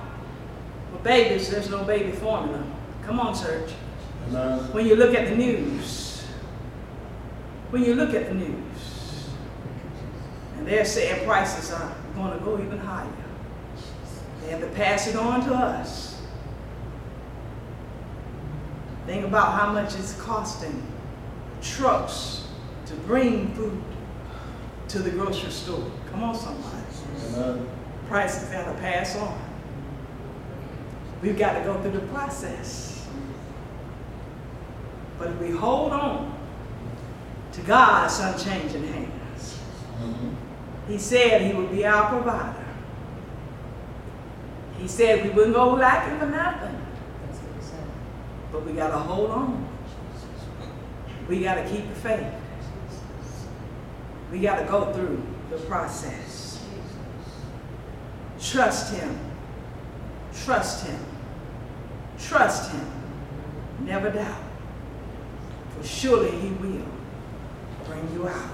for 0.92 1.00
babies, 1.04 1.50
there's 1.50 1.70
no 1.70 1.84
baby 1.84 2.12
formula. 2.12 2.64
Come 3.06 3.20
on, 3.20 3.34
church. 3.34 3.72
When 4.72 4.86
you 4.86 4.96
look 4.96 5.14
at 5.16 5.30
the 5.30 5.36
news, 5.36 6.24
when 7.70 7.84
you 7.84 7.96
look 7.96 8.14
at 8.14 8.28
the 8.28 8.34
news, 8.34 8.65
they're 10.66 10.86
saying 10.86 11.26
prices 11.26 11.72
are 11.72 11.96
going 12.16 12.38
to 12.38 12.44
go 12.44 12.60
even 12.60 12.78
higher, 12.78 13.08
they 14.42 14.50
have 14.52 14.62
to 14.62 14.68
pass 14.68 15.08
it 15.08 15.16
on 15.16 15.46
to 15.46 15.54
us. 15.54 16.22
Think 19.06 19.26
about 19.26 19.54
how 19.54 19.72
much 19.72 19.94
it's 19.96 20.14
costing 20.22 20.82
trucks 21.62 22.48
to 22.88 22.94
bring 22.96 23.54
food 23.54 23.82
to 24.88 25.00
the 25.00 25.12
grocery 25.12 25.52
store. 25.52 25.92
Come 26.12 26.24
on, 26.24 26.36
somebody 26.36 26.76
Amen. 27.36 27.68
prices 28.08 28.50
got 28.50 28.66
to 28.66 28.80
pass 28.80 29.16
on. 29.18 29.40
We've 31.22 31.38
got 31.38 31.54
to 31.54 31.62
go 31.62 31.80
through 31.82 31.92
the 31.92 32.08
process. 32.08 33.08
But 35.18 35.30
if 35.30 35.40
we 35.40 35.52
hold 35.52 35.92
on 35.92 36.38
to 37.54 37.62
God's 37.62 38.20
unchanging 38.20 38.88
hands, 38.88 39.60
mm-hmm. 39.98 40.34
He 40.88 40.98
said 40.98 41.42
He 41.42 41.54
would 41.54 41.72
be 41.72 41.86
our 41.86 42.10
provider. 42.10 42.66
He 44.78 44.88
said 44.88 45.24
we 45.24 45.30
wouldn't 45.30 45.56
go 45.56 45.74
lacking 45.74 46.20
for 46.20 46.26
nothing, 46.28 46.76
That's 47.26 47.40
what 47.40 47.56
he 47.60 47.66
said. 47.66 47.88
but 48.52 48.66
we 48.66 48.74
got 48.74 48.90
to 48.90 48.98
hold 48.98 49.32
on. 49.32 49.68
We 51.28 51.42
got 51.42 51.56
to 51.56 51.68
keep 51.70 51.88
the 51.88 51.96
faith. 51.96 52.34
We 54.32 54.40
got 54.40 54.60
to 54.60 54.66
go 54.66 54.92
through 54.94 55.24
the 55.50 55.58
process. 55.66 56.64
Trust 58.40 58.94
Him. 58.96 59.18
Trust 60.44 60.86
Him. 60.86 61.00
Trust 62.20 62.72
Him. 62.72 62.86
Never 63.80 64.12
doubt. 64.12 64.44
For 65.78 65.88
surely 65.88 66.32
He 66.32 66.50
will 66.50 66.86
bring 67.86 68.12
you 68.14 68.28
out. 68.28 68.50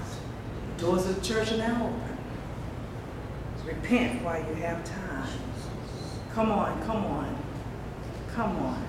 The 0.76 0.82
doors 0.84 1.06
of 1.06 1.16
the 1.16 1.26
church 1.26 1.52
are 1.52 1.58
now 1.58 1.86
open. 1.86 2.11
Repent 3.74 4.22
while 4.22 4.38
you 4.38 4.54
have 4.56 4.84
time. 4.84 5.28
Come 6.34 6.52
on, 6.52 6.82
come 6.84 7.04
on, 7.04 7.36
come 8.34 8.56
on. 8.56 8.86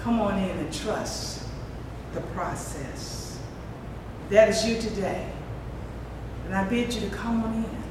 Come 0.00 0.20
on 0.20 0.38
in 0.38 0.58
and 0.58 0.72
trust 0.72 1.46
the 2.12 2.20
process. 2.20 3.38
That 4.30 4.48
is 4.48 4.66
you 4.66 4.80
today. 4.80 5.30
And 6.44 6.54
I 6.54 6.64
bid 6.68 6.92
you 6.92 7.08
to 7.08 7.08
come 7.08 7.42
on 7.42 7.54
in. 7.54 7.82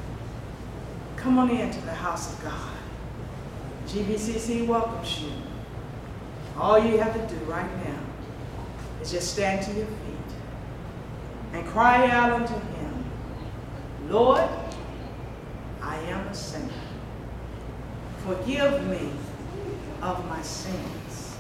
Come 1.15 1.39
on 1.39 1.49
in 1.49 1.71
to 1.71 1.81
the 1.81 1.93
house 1.93 2.33
of 2.33 2.43
God. 2.43 2.77
GBCC 3.87 4.67
welcomes 4.67 5.21
you. 5.21 5.31
All 6.57 6.77
you 6.77 6.97
have 6.97 7.13
to 7.13 7.35
do 7.35 7.41
right 7.45 7.85
now 7.85 7.99
is 9.01 9.09
just 9.11 9.33
stand 9.33 9.65
to 9.65 9.73
your 9.73 9.87
feet 9.87 10.35
and 11.53 11.65
cry 11.67 12.07
out 12.09 12.31
unto 12.31 12.53
Him, 12.53 13.05
Lord, 14.09 14.41
I 15.83 15.97
am 15.97 16.27
a 16.27 16.33
sinner. 16.33 16.71
Forgive 18.25 18.87
me 18.87 19.09
of 20.01 20.25
my 20.29 20.41
sins. 20.41 21.35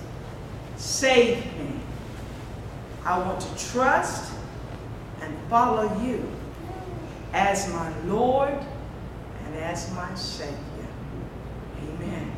Save 0.75 1.37
me. 1.57 1.79
I 3.05 3.17
want 3.19 3.39
to 3.39 3.71
trust 3.71 4.33
and 5.21 5.35
follow 5.49 6.01
you 6.03 6.29
as 7.31 7.71
my 7.71 7.97
Lord 8.01 8.53
and 9.45 9.55
as 9.55 9.91
my 9.93 10.13
Savior. 10.15 10.57
Amen. 11.81 12.31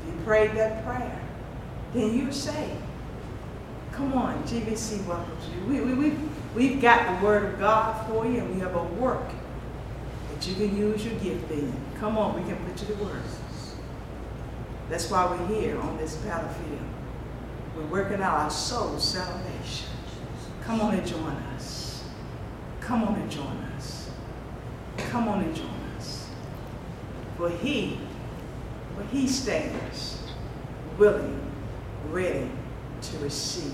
If 0.00 0.06
you 0.06 0.20
prayed 0.24 0.52
that 0.52 0.84
prayer, 0.84 1.20
then 1.92 2.18
you're 2.18 2.32
saved. 2.32 2.82
Come 3.92 4.14
on, 4.14 4.42
GBC 4.44 5.04
welcomes 5.06 5.44
you. 5.48 5.64
We, 5.66 5.80
we, 5.80 5.94
we, 5.94 6.16
we've 6.54 6.80
got 6.80 7.20
the 7.20 7.26
Word 7.26 7.52
of 7.52 7.58
God 7.58 8.06
for 8.08 8.24
you, 8.24 8.38
and 8.38 8.54
we 8.54 8.60
have 8.60 8.76
a 8.76 8.82
work 8.82 9.28
that 10.38 10.46
you 10.46 10.54
can 10.54 10.76
use 10.76 11.04
your 11.04 11.14
gift 11.14 11.50
in. 11.50 11.72
Come 11.98 12.16
on, 12.16 12.40
we 12.40 12.48
can 12.48 12.56
put 12.64 12.80
you 12.80 12.94
to 12.94 13.02
work. 13.02 13.22
That's 14.88 15.10
why 15.10 15.26
we're 15.26 15.46
here 15.48 15.80
on 15.80 15.96
this 15.98 16.14
battlefield. 16.16 16.80
We're 17.76 17.86
working 17.86 18.22
out 18.22 18.34
our 18.38 18.50
soul 18.50 18.98
salvation. 18.98 19.88
Come 20.62 20.80
on 20.80 20.94
and 20.94 21.06
join 21.06 21.32
us. 21.56 22.04
Come 22.80 23.02
on 23.02 23.16
and 23.16 23.30
join 23.30 23.46
us. 23.76 24.10
Come 25.10 25.28
on 25.28 25.42
and 25.42 25.54
join 25.54 25.66
us. 25.96 26.28
For 27.36 27.50
he, 27.50 27.98
for 28.96 29.02
he 29.04 29.26
stands 29.26 30.22
willing, 30.98 31.40
ready 32.10 32.48
to 33.02 33.18
receive 33.18 33.72